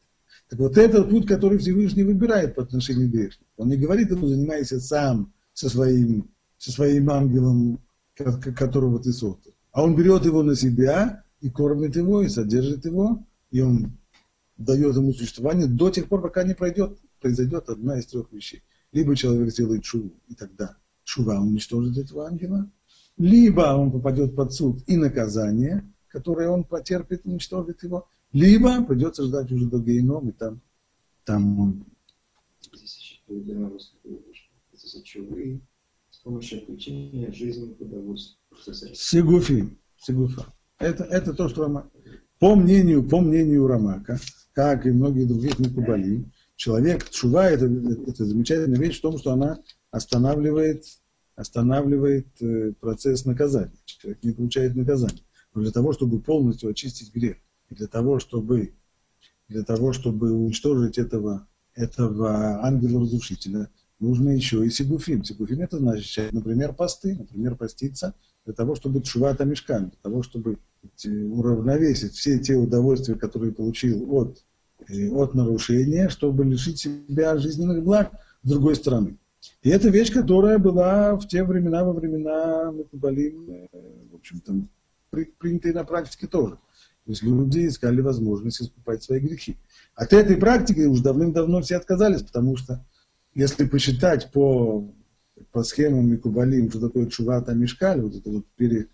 Так 0.49 0.59
вот 0.59 0.77
это 0.77 1.03
путь, 1.03 1.27
который 1.27 1.57
Всевышний 1.57 2.03
выбирает 2.03 2.55
по 2.55 2.63
отношению 2.63 3.09
к 3.09 3.11
грешнику. 3.11 3.49
Он 3.57 3.69
не 3.69 3.77
говорит 3.77 4.11
ему, 4.11 4.27
занимайся 4.27 4.79
сам 4.79 5.33
со 5.53 5.69
своим, 5.69 6.29
со 6.57 6.71
своим 6.71 7.09
ангелом, 7.09 7.79
которого 8.15 8.99
ты 8.99 9.11
создал. 9.11 9.53
А 9.71 9.83
он 9.83 9.95
берет 9.95 10.25
его 10.25 10.43
на 10.43 10.55
себя 10.55 11.23
и 11.41 11.49
кормит 11.49 11.95
его, 11.95 12.21
и 12.21 12.29
содержит 12.29 12.85
его, 12.85 13.25
и 13.51 13.61
он 13.61 13.97
дает 14.57 14.95
ему 14.95 15.13
существование 15.13 15.67
до 15.67 15.89
тех 15.89 16.07
пор, 16.07 16.21
пока 16.21 16.43
не 16.43 16.53
пройдет, 16.53 16.99
произойдет 17.19 17.69
одна 17.69 17.99
из 17.99 18.05
трех 18.05 18.31
вещей. 18.31 18.61
Либо 18.91 19.15
человек 19.15 19.51
сделает 19.51 19.83
шуву, 19.83 20.13
и 20.27 20.35
тогда 20.35 20.77
шува 21.03 21.39
уничтожит 21.39 21.97
этого 21.97 22.27
ангела, 22.27 22.69
либо 23.17 23.75
он 23.75 23.91
попадет 23.91 24.35
под 24.35 24.53
суд 24.53 24.83
и 24.87 24.97
наказание, 24.97 25.91
которое 26.13 26.47
он 26.47 26.63
потерпит, 26.63 27.25
уничтожит 27.25 27.83
его, 27.83 28.07
либо 28.31 28.85
придется 28.85 29.23
ждать 29.23 29.51
уже 29.51 29.65
до 29.65 29.79
геном, 29.79 30.29
и 30.29 30.31
там, 30.31 30.61
там 31.25 31.59
он... 31.59 31.85
Здесь 32.61 32.97
еще 32.99 33.19
с 36.11 36.17
помощью 36.19 36.59
отключения 36.59 37.33
жизненных 37.33 37.81
удовольствий. 37.81 38.37
Сигуфи. 38.93 39.75
Сигуфа. 39.97 40.45
Это, 40.77 41.03
это 41.05 41.33
то, 41.33 41.49
что 41.49 41.89
по 42.39 42.55
мнению, 42.55 43.03
по 43.03 43.19
мнению 43.19 43.67
Рамака, 43.67 44.19
как 44.53 44.85
и 44.85 44.91
многих 44.91 45.27
других 45.27 45.57
Микубали, 45.57 46.25
человек, 46.55 47.09
чува, 47.09 47.49
это, 47.49 47.65
это 47.65 48.25
замечательная 48.25 48.79
вещь 48.79 48.99
в 48.99 49.01
том, 49.01 49.17
что 49.17 49.31
она 49.31 49.59
останавливает, 49.89 50.85
останавливает 51.35 52.27
э, 52.41 52.73
процесс 52.79 53.25
наказания. 53.25 53.73
Человек 53.85 54.23
не 54.23 54.31
получает 54.31 54.75
наказание. 54.75 55.23
Но 55.53 55.61
для 55.61 55.71
того, 55.71 55.93
чтобы 55.93 56.19
полностью 56.19 56.69
очистить 56.69 57.13
грех, 57.13 57.37
и 57.69 57.75
для 57.75 57.87
того, 57.87 58.19
чтобы, 58.19 58.73
для 59.47 59.63
того, 59.63 59.93
чтобы 59.93 60.31
уничтожить 60.31 60.97
этого, 60.97 61.47
этого 61.75 62.65
ангела-разрушителя, 62.65 63.69
нужно 63.99 64.29
еще 64.29 64.65
и 64.65 64.69
сигуфим. 64.69 65.23
Сигуфим 65.23 65.61
это 65.61 65.77
значит, 65.77 66.31
например, 66.33 66.73
посты, 66.73 67.15
например, 67.17 67.55
поститься 67.55 68.15
для 68.45 68.53
того, 68.53 68.75
чтобы 68.75 69.01
чувата 69.01 69.45
мешкан, 69.45 69.89
для 69.89 69.99
того, 70.01 70.23
чтобы 70.23 70.57
уравновесить 71.05 72.13
все 72.13 72.39
те 72.39 72.55
удовольствия, 72.55 73.15
которые 73.15 73.53
получил 73.53 74.13
от 74.13 74.43
Э, 74.89 75.09
от 75.11 75.33
нарушения, 75.33 76.09
чтобы 76.09 76.45
лишить 76.45 76.79
себя 76.79 77.37
жизненных 77.37 77.83
благ 77.83 78.11
с 78.43 78.49
другой 78.49 78.75
стороны. 78.75 79.17
И 79.61 79.69
это 79.69 79.89
вещь, 79.89 80.11
которая 80.11 80.57
была 80.57 81.15
в 81.15 81.27
те 81.27 81.43
времена, 81.43 81.83
во 81.83 81.93
времена 81.93 82.71
Макубалим, 82.71 83.49
э, 83.49 83.67
в 84.11 84.15
общем-то, 84.15 84.53
принятой 85.39 85.73
на 85.73 85.83
практике 85.83 86.27
тоже. 86.27 86.55
То 87.05 87.11
есть 87.11 87.23
люди 87.23 87.67
искали 87.67 88.01
возможность 88.01 88.61
искупать 88.61 89.03
свои 89.03 89.19
грехи. 89.19 89.57
От 89.95 90.13
этой 90.13 90.37
практики 90.37 90.81
уже 90.81 91.03
давным-давно 91.03 91.61
все 91.61 91.75
отказались, 91.75 92.23
потому 92.23 92.55
что 92.55 92.85
если 93.35 93.65
посчитать 93.65 94.31
по, 94.31 94.89
по 95.51 95.63
схемам 95.63 96.09
Микубалим, 96.09 96.69
что 96.69 96.79
такое 96.79 97.07
чувата 97.07 97.53
мешкаль, 97.53 98.01
вот 98.01 98.15
это 98.15 98.29
вот 98.29 98.45
пере, 98.55 98.87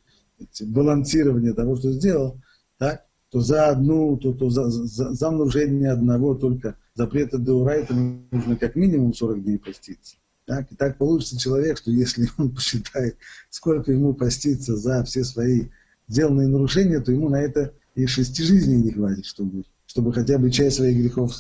балансирование 0.62 1.54
того, 1.54 1.76
что 1.76 1.92
сделал, 1.92 2.42
так, 2.78 3.06
то 3.30 3.42
за 3.42 3.68
одну, 3.68 4.18
то, 4.18 4.34
то 4.34 4.50
за, 4.50 4.70
за, 4.70 5.14
за 5.14 5.32
нарушение 5.32 5.92
одного 5.92 6.34
только 6.34 6.76
запрета 6.96 7.38
Деурайта 7.38 7.94
нужно 7.94 8.56
как 8.56 8.76
минимум 8.76 9.14
40 9.14 9.44
дней 9.44 9.60
поститься. 9.60 10.16
Так? 10.46 10.72
И 10.72 10.76
так 10.76 10.98
получится 10.98 11.38
человек, 11.38 11.78
что 11.78 11.92
если 11.92 12.28
он 12.38 12.50
посчитает, 12.56 13.18
сколько 13.50 13.92
ему 13.92 14.16
поститься 14.16 14.76
за 14.76 15.04
все 15.04 15.24
свои 15.24 15.68
сделанные 16.10 16.48
нарушения, 16.48 17.00
то 17.00 17.12
ему 17.12 17.30
на 17.30 17.42
это 17.42 17.74
и 17.96 18.06
шести 18.06 18.44
жизней 18.44 18.78
не 18.78 18.92
хватит, 18.92 19.26
чтобы, 19.26 19.64
чтобы 19.86 20.12
хотя 20.12 20.38
бы 20.38 20.52
часть 20.52 20.78
своих 20.78 20.98
грехов 20.98 21.34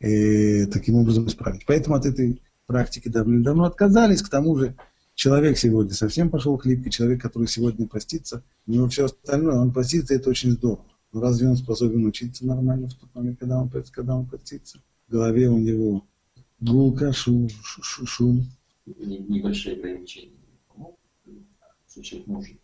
э, 0.00 0.66
таким 0.66 0.94
образом 0.94 1.26
исправить. 1.26 1.66
Поэтому 1.66 1.96
от 1.96 2.06
этой 2.06 2.40
практики 2.66 3.08
давно 3.08 3.64
отказались. 3.64 4.22
К 4.22 4.30
тому 4.30 4.56
же 4.56 4.76
человек 5.14 5.58
сегодня 5.58 5.92
совсем 5.92 6.30
пошел 6.30 6.56
к 6.56 6.64
липке, 6.64 6.90
человек, 6.90 7.20
который 7.20 7.48
сегодня 7.48 7.86
постится, 7.86 8.42
у 8.66 8.72
него 8.72 8.88
все 8.88 9.06
остальное, 9.06 9.56
он 9.56 9.72
постится, 9.72 10.14
это 10.14 10.30
очень 10.30 10.52
здорово. 10.52 10.86
Но 11.12 11.20
разве 11.20 11.48
он 11.48 11.56
способен 11.56 12.06
учиться 12.06 12.46
нормально 12.46 12.88
в 12.88 12.94
тот 12.94 13.14
момент, 13.14 13.38
когда 13.38 13.58
он, 13.60 13.70
когда 13.90 14.16
он 14.16 14.26
постится? 14.26 14.78
В 15.08 15.12
голове 15.12 15.48
у 15.48 15.58
него 15.58 16.06
гулка, 16.60 17.12
шум, 17.12 17.48
шум. 17.82 18.46
Небольшие 18.86 19.76
ограничения. 19.76 20.32
Ну, 20.76 20.96
человек 22.02 22.26
может. 22.26 22.61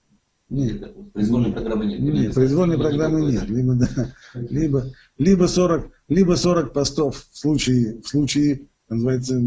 Нет. 0.48 1.12
Произвольной 1.12 1.52
программы 1.52 1.86
нет. 1.86 2.00
Нет, 2.00 2.34
произвольной 2.34 2.78
программы 2.78 3.30
нет. 3.30 3.48
Либо, 3.48 3.74
да, 3.74 4.14
либо, 4.34 4.84
либо, 5.18 5.46
40, 5.46 5.90
либо 6.08 6.36
40 6.36 6.72
постов 6.72 7.26
в 7.30 7.36
случае, 7.36 8.00
в 8.00 8.08
случае, 8.08 8.66
называется, 8.88 9.40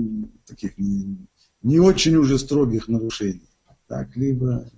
таких 0.46 0.78
не, 0.78 1.18
не 1.64 1.80
очень 1.80 2.16
уже 2.16 2.38
строгих 2.38 2.88
нарушений. 2.88 3.50
Так, 3.88 4.16
либо 4.16 4.70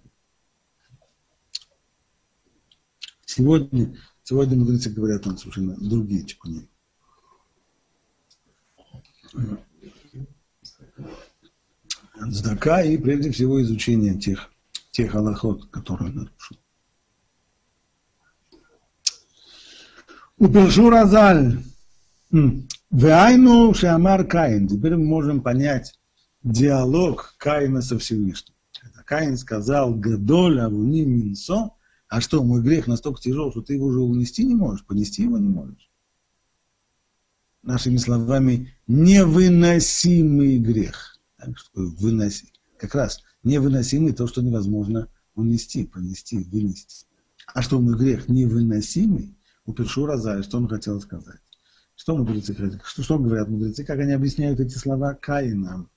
сегодня 3.25 3.93
Сегодня 4.23 4.57
мудрецы 4.57 4.89
говорят 4.89 5.25
нам 5.25 5.38
совершенно 5.38 5.75
другие 5.75 6.23
типы. 6.23 6.65
Здака 12.15 12.81
и 12.83 12.97
прежде 12.97 13.31
всего 13.31 13.62
изучение 13.62 14.17
тех, 14.17 14.52
тех 14.93 15.15
аллахот, 15.15 15.65
которые 15.71 16.12
нарушил. 16.12 16.58
Упишу 20.38 20.89
Разаль. 20.89 21.58
Вайну 22.91 23.73
Шамар 23.73 24.25
Каин. 24.25 24.67
Теперь 24.67 24.95
мы 24.95 25.06
можем 25.06 25.41
понять 25.41 25.99
диалог 26.43 27.34
Каина 27.38 27.82
со 27.82 27.97
Всевышним. 27.97 28.53
Каин 29.06 29.36
сказал 29.38 29.95
Гадоль 29.95 30.60
Авуни 30.62 31.06
Минсо, 31.06 31.71
а 32.08 32.21
что, 32.21 32.43
мой 32.43 32.62
грех 32.62 32.86
настолько 32.86 33.21
тяжел, 33.21 33.51
что 33.51 33.62
ты 33.62 33.73
его 33.73 33.88
уже 33.88 33.99
унести 33.99 34.45
не 34.45 34.53
можешь, 34.53 34.86
понести 34.86 35.23
его 35.23 35.39
не 35.39 35.49
можешь? 35.49 35.89
Нашими 37.63 37.97
словами, 37.97 38.75
невыносимый 38.86 40.60
грех. 40.60 41.17
Так, 41.38 41.58
что 41.58 41.82
выноси. 41.82 42.53
Как 42.77 42.93
раз 42.93 43.23
невыносимый 43.43 44.13
то, 44.13 44.27
что 44.27 44.41
невозможно 44.41 45.08
унести, 45.36 45.86
понести, 45.86 46.43
вынести. 46.43 47.06
А 47.53 47.62
что 47.62 47.79
мой 47.79 47.97
грех 47.97 48.27
невыносимый, 48.29 49.36
у 49.65 49.73
Першура 49.73 50.17
Зая, 50.17 50.43
что 50.43 50.58
он 50.58 50.67
хотел 50.67 50.99
сказать? 51.01 51.39
Что 51.95 52.17
мудрецы 52.17 52.56
хотят? 52.56 52.82
Что, 52.84 53.03
что 53.03 53.19
говорят 53.19 53.49
мудрецы? 53.49 53.86
Как 53.86 53.99
они 53.99 54.13
объясняют 54.13 54.60
эти 54.60 54.77
слова 54.77 55.13
Каинам? 55.13 55.89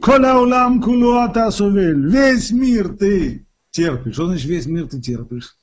Коля 0.00 0.36
улам 0.38 0.82
кулуата 0.82 1.50
сувель. 1.50 2.10
Весь 2.10 2.50
мир 2.50 2.96
ты 2.96 3.46
терпишь. 3.70 4.14
Что 4.14 4.26
значит 4.26 4.46
весь 4.46 4.66
мир 4.66 4.88
ты 4.88 5.00
терпишь? 5.00 5.56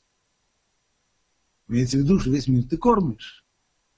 Имеется 1.68 1.98
в 1.98 2.02
виду, 2.02 2.20
что 2.20 2.30
весь 2.30 2.48
мир 2.48 2.64
ты 2.64 2.78
кормишь, 2.78 3.46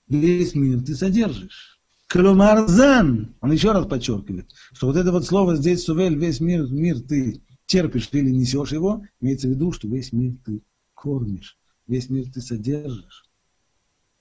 весь 0.07 0.53
мир 0.53 0.83
ты 0.83 0.95
содержишь. 0.95 1.72
Кломарзан, 2.13 3.35
он 3.41 3.51
еще 3.51 3.71
раз 3.71 3.87
подчеркивает, 3.87 4.47
что 4.71 4.85
вот 4.85 4.97
это 4.97 5.11
вот 5.11 5.25
слово 5.25 5.55
здесь, 5.55 5.83
сувель, 5.83 6.15
весь 6.15 6.39
мир, 6.39 6.71
мир 6.71 6.99
ты 6.99 7.41
терпишь 7.65 8.09
или 8.11 8.29
несешь 8.29 8.71
его, 8.71 9.03
имеется 9.19 9.47
в 9.47 9.49
виду, 9.49 9.71
что 9.71 9.87
весь 9.87 10.13
мир 10.13 10.37
ты 10.45 10.61
кормишь, 10.93 11.57
весь 11.87 12.11
мир 12.11 12.31
ты 12.31 12.39
содержишь. 12.39 13.25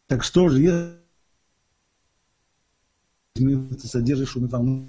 Так 0.06 0.24
что 0.24 0.48
же, 0.48 0.62
если 0.62 0.96
мир 3.36 3.68
ты 3.74 3.86
содержишь, 3.86 4.38
он 4.38 4.48
там 4.48 4.88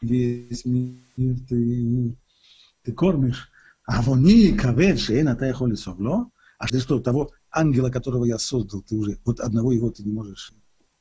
весь 0.00 0.64
мир 0.64 1.36
ты, 1.48 2.16
ты 2.82 2.92
кормишь. 2.92 3.48
А 3.88 4.02
вони 4.02 4.52
кавет, 4.52 5.00
шеен, 5.00 5.28
а 5.28 5.34
ты 5.34 5.50
холи 5.54 5.74
совло. 5.74 6.30
А 6.58 6.66
что, 6.66 7.00
того 7.00 7.30
ангела, 7.50 7.88
которого 7.88 8.26
я 8.26 8.38
создал, 8.38 8.82
ты 8.82 8.94
уже, 8.94 9.18
вот 9.24 9.40
одного 9.40 9.72
его 9.72 9.90
ты 9.90 10.02
не 10.02 10.12
можешь 10.12 10.52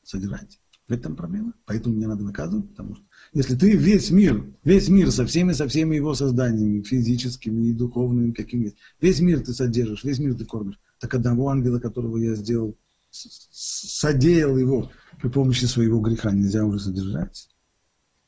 содержать. 0.03 0.61
В 0.87 0.93
этом 0.93 1.17
проблема. 1.17 1.51
Поэтому 1.65 1.95
мне 1.95 2.07
надо 2.07 2.23
наказывать, 2.23 2.69
потому 2.69 2.95
что 2.95 3.03
если 3.33 3.57
ты 3.57 3.75
весь 3.75 4.09
мир, 4.09 4.45
весь 4.63 4.87
мир 4.87 5.11
со 5.11 5.25
всеми, 5.25 5.51
со 5.51 5.67
всеми 5.67 5.97
его 5.97 6.13
созданиями, 6.13 6.81
физическими 6.81 7.67
и 7.67 7.73
духовными, 7.73 8.31
какими 8.31 8.73
весь 9.01 9.19
мир 9.19 9.41
ты 9.41 9.53
содержишь, 9.53 10.05
весь 10.05 10.19
мир 10.19 10.35
ты 10.35 10.45
кормишь, 10.45 10.79
так 10.99 11.13
одного 11.13 11.49
ангела, 11.49 11.79
которого 11.79 12.15
я 12.15 12.35
сделал, 12.35 12.77
содеял 13.11 14.57
его 14.57 14.89
при 15.21 15.27
помощи 15.27 15.65
своего 15.65 15.99
греха, 15.99 16.31
нельзя 16.31 16.63
уже 16.63 16.79
содержать 16.79 17.49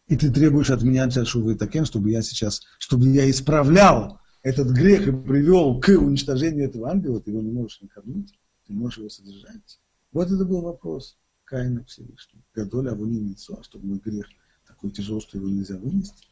и 0.08 0.18
ты 0.18 0.32
требуешь 0.32 0.72
от 0.72 0.82
меня 0.82 1.08
Шувы 1.10 1.54
Такен, 1.54 1.86
чтобы 1.86 2.10
я 2.10 2.24
сейчас, 2.24 2.64
чтобы 2.80 3.08
я 3.10 3.30
исправлял 3.30 4.20
этот 4.42 4.70
грех 4.70 5.06
привел 5.26 5.80
к 5.80 5.90
уничтожению 5.90 6.66
этого 6.66 6.90
ангела, 6.90 7.20
ты 7.20 7.32
его 7.32 7.42
не 7.42 7.52
можешь 7.52 7.82
накормить, 7.82 8.40
ты 8.68 8.74
можешь 8.74 9.00
его 9.00 9.10
содержать. 9.10 9.80
Вот 10.12 10.32
это 10.32 10.46
был 10.46 10.62
вопрос 10.62 11.18
Каина 11.44 11.84
Всевышнего. 11.84 12.44
Гадоля 12.54 12.92
авуни 12.92 13.20
митцо, 13.20 13.62
чтобы 13.64 13.88
мой 13.88 14.00
грех 14.00 14.26
такой 14.68 14.92
тяжел, 14.92 15.22
что 15.22 15.38
его 15.38 15.50
нельзя 15.50 15.78
вынести. 15.78 16.28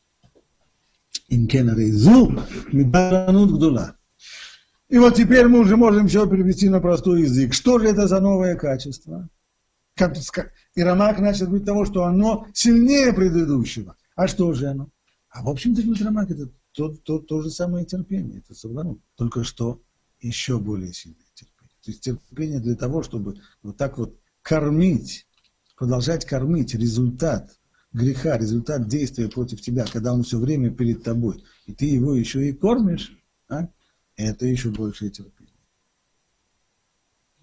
Инкен 1.29 1.75
рейзу 1.75 2.31
мидбаранут 2.71 3.51
гдула. 3.51 3.97
И 4.87 4.97
вот 4.97 5.15
теперь 5.15 5.47
мы 5.47 5.59
уже 5.59 5.75
можем 5.75 6.07
все 6.07 6.25
перевести 6.29 6.69
на 6.69 6.79
простой 6.79 7.23
язык. 7.23 7.53
Что 7.53 7.77
же 7.77 7.87
это 7.87 8.07
за 8.07 8.21
новое 8.21 8.55
качество? 8.55 9.29
И 10.75 10.81
Рамах 10.81 11.19
начал 11.19 11.47
говорить 11.47 11.65
того, 11.65 11.83
что 11.85 12.03
оно 12.03 12.47
сильнее 12.53 13.11
предыдущего. 13.11 13.97
А 14.15 14.27
что 14.27 14.53
же 14.53 14.67
оно? 14.67 14.89
А 15.29 15.43
в 15.43 15.49
общем-то, 15.49 15.81
Рамах 16.05 16.31
это 16.31 16.49
то, 16.77 16.89
то, 16.89 17.17
то 17.17 17.41
же 17.41 17.49
самое 17.49 17.87
терпение, 17.87 18.37
это 18.37 18.53
савланут, 18.53 19.01
только 19.15 19.43
что 19.43 19.81
еще 20.19 20.59
более 20.59 20.93
сильное 20.93 21.25
терпение. 21.33 21.73
То 21.83 21.89
есть 21.89 22.01
терпение 22.01 22.59
для 22.59 22.75
того, 22.75 23.01
чтобы 23.01 23.41
вот 23.63 23.77
так 23.77 23.97
вот 23.97 24.15
кормить, 24.43 25.25
продолжать 25.75 26.23
кормить 26.25 26.75
результат 26.75 27.57
греха, 27.93 28.37
результат 28.37 28.87
действия 28.87 29.27
против 29.27 29.59
тебя, 29.59 29.87
когда 29.91 30.13
он 30.13 30.21
все 30.21 30.37
время 30.37 30.69
перед 30.69 31.01
тобой, 31.01 31.43
и 31.65 31.73
ты 31.73 31.85
его 31.85 32.13
еще 32.13 32.47
и 32.47 32.53
кормишь, 32.53 33.17
а? 33.49 33.69
это 34.15 34.45
еще 34.45 34.69
большее 34.69 35.09
терпение. 35.09 35.55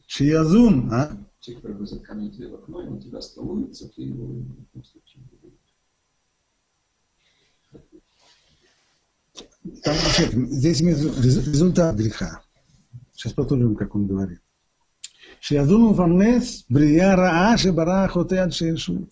Шиязун, 0.07 0.93
а? 0.93 1.11
Человек, 1.41 1.77
бросает 1.77 2.05
камень 2.05 2.31
тебе 2.31 2.51
в 2.51 2.55
окно, 2.55 2.83
и 2.83 2.87
он 2.87 3.01
тебя 3.01 3.19
остановится, 3.19 3.89
ты 3.89 4.03
его 4.03 4.27
в 4.27 4.67
коем 4.73 4.85
случае 4.85 5.25
не 5.25 5.39
будешь. 5.39 5.65
Там, 9.83 9.95
здесь 10.51 10.81
результат 10.81 11.97
греха. 11.97 12.43
Сейчас 13.15 13.33
посмотрим, 13.33 13.77
как 13.77 13.95
он 13.95 14.07
говорит. 14.07 14.41
Шиязун 15.41 15.95
фамнес 15.95 16.65
брия 16.69 17.17
раа 17.17 17.57
шебара 17.57 18.09
хотеат 18.09 18.55
шейшу. 18.55 19.09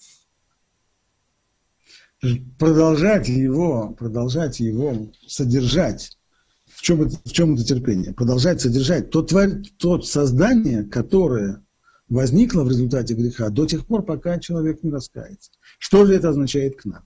Продолжать 2.59 3.29
его, 3.29 3.95
продолжать 3.99 4.61
его 4.61 5.11
содержать. 5.27 6.19
В 6.67 6.83
чем, 6.83 7.03
это, 7.03 7.17
в 7.25 7.33
чем 7.33 7.55
это 7.55 7.65
терпение? 7.65 8.13
Продолжать 8.13 8.61
содержать 8.61 9.11
то, 9.11 9.23
тварь, 9.23 9.63
то 9.79 10.01
создание, 10.03 10.85
которое 10.85 11.63
возникло 12.09 12.63
в 12.63 12.69
результате 12.69 13.15
греха 13.15 13.49
до 13.49 13.67
тех 13.67 13.87
пор, 13.87 14.05
пока 14.05 14.39
человек 14.39 14.83
не 14.83 14.91
раскается. 14.91 15.51
Что 15.79 16.05
же 16.05 16.15
это 16.15 16.29
означает 16.29 16.77
к 16.77 16.85
нам? 16.85 17.05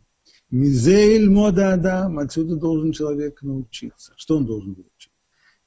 Мизейль 0.51 1.29
мода 1.29 1.73
адам, 1.73 2.19
отсюда 2.19 2.57
должен 2.57 2.93
человек 2.93 3.43
научиться. 3.43 4.13
Что 4.17 4.37
он 4.37 4.47
должен 4.47 4.75
выучить? 4.75 5.13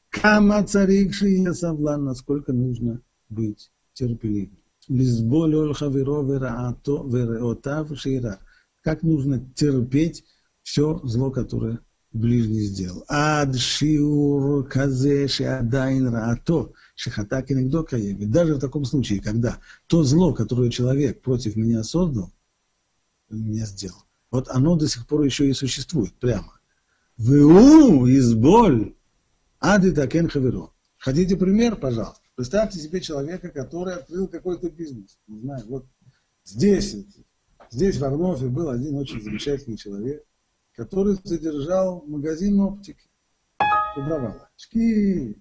Кама 0.10 0.64
царикши 0.64 1.28
ясавлан, 1.28 2.06
насколько 2.06 2.54
нужно 2.54 3.02
быть 3.30 3.72
терпеливым. 3.94 4.58
Лизболю 4.88 5.74
хаверо 5.74 6.24
вераато 6.24 7.04
вереотав 7.06 7.98
шира. 8.00 8.40
Как 8.82 9.04
нужно 9.04 9.46
терпеть 9.54 10.24
все 10.64 11.00
зло, 11.04 11.30
которое 11.30 11.80
ближний 12.12 12.62
сделал. 12.62 13.04
Ад 13.08 13.56
шиур 13.56 14.68
казе 14.68 15.28
шиадайн 15.28 16.08
раато 16.08 16.72
шихата 16.96 17.42
кенегдо 17.44 17.84
каеви. 17.84 18.26
Даже 18.26 18.56
в 18.56 18.60
таком 18.60 18.86
случае, 18.86 19.22
когда 19.22 19.60
то 19.88 20.04
зло, 20.04 20.34
которое 20.34 20.70
человек 20.70 21.22
против 21.22 21.56
меня 21.56 21.84
создал, 21.84 22.32
меня 23.30 23.66
сделал, 23.66 24.04
вот 24.32 24.48
оно 24.50 24.76
до 24.76 24.88
сих 24.88 25.08
пор 25.08 25.24
еще 25.24 25.50
и 25.50 25.54
существует 25.54 26.14
прямо. 26.14 26.60
Ву 27.18 28.06
из 28.06 28.34
боль 28.34 28.96
ады 29.60 29.92
такен 29.92 30.30
хаверо. 30.30 30.72
Хотите 30.98 31.36
пример, 31.36 31.76
пожалуйста? 31.76 32.22
Представьте 32.36 32.80
себе 32.80 33.02
человека, 33.02 33.50
который 33.50 33.96
открыл 33.96 34.28
какой-то 34.28 34.70
бизнес. 34.70 35.18
Не 35.28 35.42
знаю, 35.42 35.66
вот 35.68 35.86
здесь, 36.46 36.96
здесь 37.72 37.98
в 37.98 38.06
Арнофе 38.06 38.48
был 38.48 38.70
один 38.70 38.96
очень 38.96 39.22
замечательный 39.22 39.78
человек, 39.78 40.24
который 40.76 41.18
содержал 41.24 42.04
магазин 42.08 42.60
оптики. 42.62 43.10
Продавал 43.96 44.38
очки. 44.56 45.36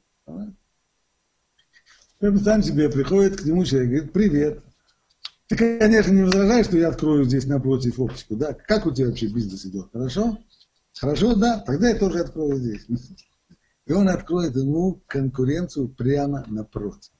Представь 2.19 2.65
себе, 2.65 2.89
приходит 2.89 3.41
к 3.41 3.45
нему 3.45 3.65
человек, 3.65 3.91
говорит, 3.91 4.13
привет. 4.13 4.65
Ты, 5.49 5.57
конечно, 5.57 6.13
не 6.13 6.23
возражаешь, 6.23 6.67
что 6.67 6.77
я 6.77 6.89
открою 6.89 7.25
здесь 7.25 7.47
напротив 7.47 7.99
оптику, 7.99 8.37
да? 8.37 8.53
Как 8.53 8.85
у 8.85 8.93
тебя 8.93 9.09
вообще 9.09 9.29
бизнес 9.29 9.65
идет? 9.65 9.89
Хорошо? 9.93 10.39
Хорошо, 10.95 11.35
да? 11.35 11.61
Тогда 11.61 11.89
я 11.89 11.99
тоже 11.99 12.21
открою 12.21 12.59
здесь. 12.59 12.87
И 13.87 13.93
он 13.93 14.09
откроет 14.11 14.55
ему 14.57 15.03
конкуренцию 15.07 15.89
прямо 15.89 16.45
напротив. 16.49 17.11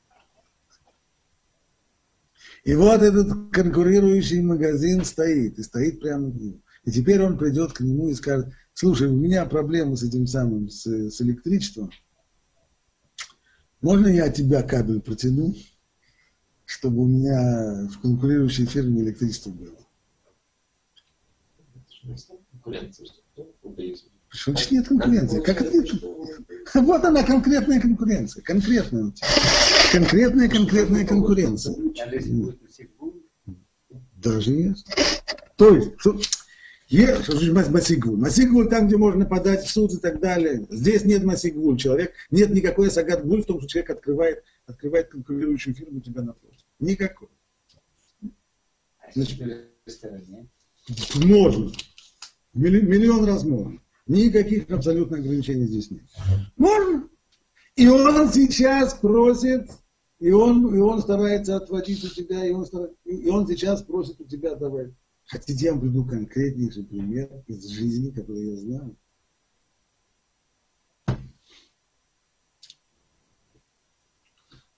И 2.65 2.75
вот 2.75 3.01
этот 3.01 3.51
конкурирующий 3.51 4.43
магазин 4.43 5.05
стоит, 5.05 5.59
и 5.59 5.63
стоит 5.63 6.01
прямо 6.01 6.27
над 6.27 6.35
ним. 6.35 6.63
И 6.85 6.91
теперь 6.91 7.23
он 7.23 7.39
придет 7.39 7.73
к 7.73 7.81
нему 7.81 8.11
и 8.11 8.15
скажет, 8.15 8.53
слушай, 8.75 9.09
у 9.09 9.17
меня 9.17 9.47
проблемы 9.47 9.97
с 9.97 10.03
этим 10.03 10.27
самым, 10.27 10.69
с, 10.69 10.85
с 10.85 11.21
электричеством. 11.23 11.91
Можно 13.81 14.09
я 14.09 14.27
от 14.27 14.35
тебя 14.35 14.63
кабель 14.63 15.01
протяну? 15.01 15.55
Чтобы 16.69 17.03
у 17.03 17.07
меня 17.07 17.89
в 17.89 17.99
конкурирующей 18.03 18.67
фирме 18.67 19.01
электричество 19.01 19.49
было. 19.49 19.75
Почему 24.29 24.55
значит 24.55 24.71
нет 24.73 24.87
конкуренции? 24.87 25.41
Как 25.41 25.63
это 25.63 25.73
нет? 25.75 25.91
Вот 26.75 27.05
она, 27.07 27.23
конкретная 27.25 27.81
конкуренция. 27.81 28.43
Конкретная. 28.43 29.15
Конкретная, 29.93 30.49
конкретная 30.51 31.07
конкуренция. 31.07 31.75
Даже 34.17 34.51
нет. 34.51 34.77
То 35.57 35.75
есть, 35.75 35.93
есть, 36.89 37.25
что 37.25 37.37
значит 37.37 37.73
масигвуль? 37.73 38.19
Масигвуль 38.19 38.69
там, 38.69 38.87
где 38.87 38.97
можно 38.97 39.27
подать 39.27 39.65
в 39.65 39.71
суд 39.71 39.93
и 39.93 39.99
так 39.99 40.21
далее. 40.21 40.67
Здесь 40.71 41.05
нет 41.05 41.23
масигвуль. 41.23 41.77
Человек, 41.77 42.15
нет 42.31 42.51
никакой 42.51 42.91
сагатгуль 42.91 43.43
в 43.43 43.47
том, 43.47 43.59
что 43.59 43.69
человек 43.69 43.91
открывает, 43.91 44.43
открывает 44.67 45.09
конкурирующую 45.09 45.75
фирму 45.75 45.99
у 45.99 46.01
тебя 46.01 46.23
напротив. 46.23 46.65
Никакой. 46.81 47.29
Значит, 49.15 49.39
можно. 51.17 51.73
Миллион 52.55 53.25
раз 53.25 53.45
можно. 53.45 53.79
Никаких 54.07 54.71
абсолютно 54.71 55.19
ограничений 55.19 55.67
здесь 55.67 55.91
нет. 55.91 56.05
Можно. 56.57 57.09
И 57.77 57.87
он 57.87 58.33
сейчас 58.33 58.95
просит, 58.95 59.71
и 60.19 60.33
он, 60.33 60.75
и 60.75 60.79
он 60.79 61.01
старается 61.01 61.57
отводить 61.57 62.03
у 62.03 62.09
тебя, 62.09 62.45
и 62.47 62.51
он, 62.51 62.67
и 63.05 63.29
он 63.29 63.47
сейчас 63.47 63.83
просит 63.83 64.21
у 64.21 64.25
тебя 64.25 64.55
давай. 64.55 64.95
Хотите, 65.29 65.67
я 65.67 65.73
вам 65.73 65.83
приду 65.83 66.07
конкретнейший 66.07 66.85
пример 66.85 67.29
из 67.47 67.69
жизни, 67.69 68.11
который 68.11 68.47
я 68.47 68.57
знаю. 68.57 68.97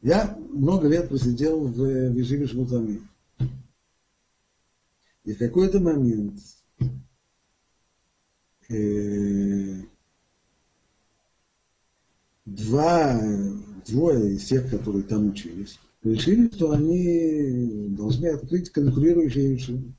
Я 0.03 0.37
много 0.37 0.89
лет 0.89 1.09
просидел 1.09 1.69
в 1.69 2.11
Виживе 2.11 2.49
Шмутами. 2.49 3.07
И 5.23 5.35
в 5.35 5.39
какой-то 5.39 5.79
момент 5.79 6.41
э, 8.71 9.83
два, 12.45 13.21
двое 13.87 14.35
из 14.35 14.47
тех, 14.47 14.69
которые 14.69 15.05
там 15.05 15.29
учились, 15.29 15.79
решили, 16.03 16.49
что 16.53 16.73
они 16.73 17.87
должны 17.91 18.27
открыть 18.27 18.71
конкурирующие 18.71 19.53
решения. 19.53 19.95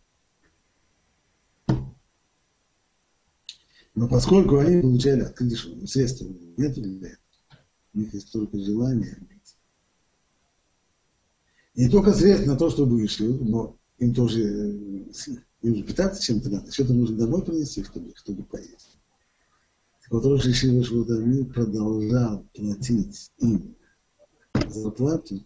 Но 4.01 4.07
поскольку 4.07 4.57
они 4.57 4.81
получали 4.81 5.21
открыть 5.21 5.55
средства, 5.87 6.25
нет 6.57 6.73
для 6.73 7.09
этого. 7.09 7.17
У 7.93 7.99
них 7.99 8.11
есть 8.15 8.31
только 8.31 8.57
желание 8.57 9.15
не 11.75 11.87
только 11.87 12.11
средств 12.11 12.47
на 12.47 12.57
то, 12.57 12.71
чтобы 12.71 12.97
вышли, 12.97 13.27
но 13.27 13.77
им 13.99 14.15
тоже, 14.15 14.41
э, 14.41 15.33
им 15.61 15.75
же 15.75 15.83
питаться 15.83 16.19
чем-то 16.19 16.49
надо, 16.49 16.71
что-то 16.71 16.95
нужно 16.95 17.15
домой 17.15 17.45
принести, 17.45 17.83
чтобы, 17.83 18.11
чтобы 18.15 18.41
поесть. 18.41 18.97
Так 20.01 20.11
вот, 20.13 20.25
Рош 20.25 20.47
Ишива 20.47 20.83
Швудами 20.83 21.43
продолжал 21.43 22.43
платить 22.55 23.29
им 23.37 23.75
зарплату, 24.65 25.45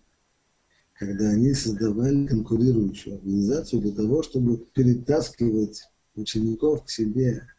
когда 0.94 1.32
они 1.32 1.54
создавали 1.54 2.26
конкурирующую 2.26 3.18
организацию 3.18 3.82
для 3.82 3.92
того, 3.92 4.24
чтобы 4.24 4.66
перетаскивать 4.74 5.84
учеников 6.16 6.86
к 6.86 6.90
себе. 6.90 7.50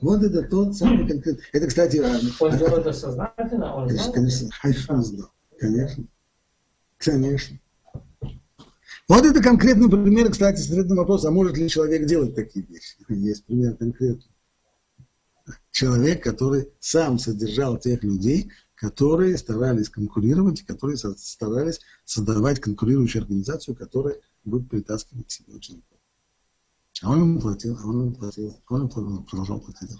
Вот 0.00 0.22
это 0.22 0.42
тот 0.42 0.76
самый 0.76 1.06
конкретный. 1.06 1.44
Это, 1.52 1.66
кстати... 1.66 1.98
Он 2.40 2.56
делал 2.56 2.78
это 2.78 2.92
сознательно? 2.92 3.74
Он 3.74 3.88
знал? 3.88 4.12
Конечно, 4.12 4.50
Хайфан 4.50 5.04
знал. 5.04 5.30
Конечно. 5.58 6.04
Конечно. 6.96 7.58
Вот 9.08 9.26
это 9.26 9.42
конкретный 9.42 9.90
пример, 9.90 10.30
кстати, 10.30 10.60
следует 10.60 10.92
вопрос, 10.92 11.24
а 11.24 11.30
может 11.30 11.56
ли 11.56 11.68
человек 11.68 12.06
делать 12.06 12.34
такие 12.34 12.64
вещи? 12.64 12.96
Есть 13.08 13.44
пример 13.44 13.76
конкретный. 13.76 14.30
Человек, 15.72 16.22
который 16.22 16.68
сам 16.78 17.18
содержал 17.18 17.76
тех 17.76 18.04
людей, 18.04 18.52
которые 18.76 19.36
старались 19.36 19.90
конкурировать, 19.90 20.62
которые 20.62 20.96
старались 20.96 21.80
создавать 22.04 22.60
конкурирующую 22.60 23.22
организацию, 23.22 23.74
которая 23.74 24.16
будет 24.44 24.70
притаскивать 24.70 25.26
к 25.26 25.30
себе 25.30 25.54
учеников. 25.54 25.89
А 27.02 27.10
он 27.10 27.20
ему 27.20 27.40
платил, 27.40 27.78
а 27.80 27.86
он 27.86 28.00
ему 28.00 28.14
платил, 28.14 28.56
а 28.66 28.74
он 28.74 28.88
ему 28.88 29.22
продолжал 29.24 29.60
платить 29.60 29.90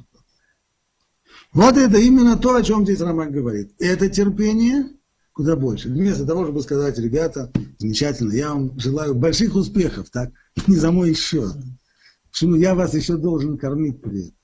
Вот 1.53 1.77
это 1.77 1.99
именно 1.99 2.37
то, 2.37 2.55
о 2.55 2.63
чем 2.63 2.85
здесь 2.85 3.01
Роман 3.01 3.33
говорит. 3.33 3.75
Это 3.79 4.09
терпение, 4.09 4.91
куда 5.33 5.57
больше. 5.57 5.89
Вместо 5.89 6.27
того, 6.27 6.45
чтобы 6.45 6.63
сказать, 6.63 6.99
ребята, 6.99 7.51
замечательно, 7.79 8.33
я 8.33 8.53
вам 8.53 8.79
желаю 8.79 9.15
больших 9.15 9.55
успехов, 9.55 10.11
так, 10.11 10.31
не 10.67 10.77
за 10.77 10.91
мой 10.93 11.15
счет. 11.15 11.55
Почему 12.31 12.57
я 12.57 12.75
вас 12.75 12.95
еще 12.95 13.17
должен 13.17 13.57
кормить 13.57 14.01
при 14.03 14.21
этом. 14.29 14.35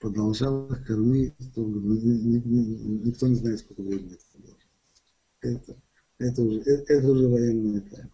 продолжал 0.00 0.68
кормить, 0.86 1.34
то 1.54 1.62
ни- 1.64 2.00
ни- 2.00 2.42
ни- 2.44 3.06
никто 3.06 3.26
не 3.28 3.36
знает, 3.36 3.60
сколько 3.60 3.82
времени 3.82 4.14
это 4.14 4.24
продолжалось. 4.32 4.66
Это, 5.40 5.82
это, 6.18 6.42
уже, 6.42 6.60
это, 6.60 6.92
это 6.92 7.08
уже 7.08 7.28
военная 7.28 7.80
тайна. 7.80 8.10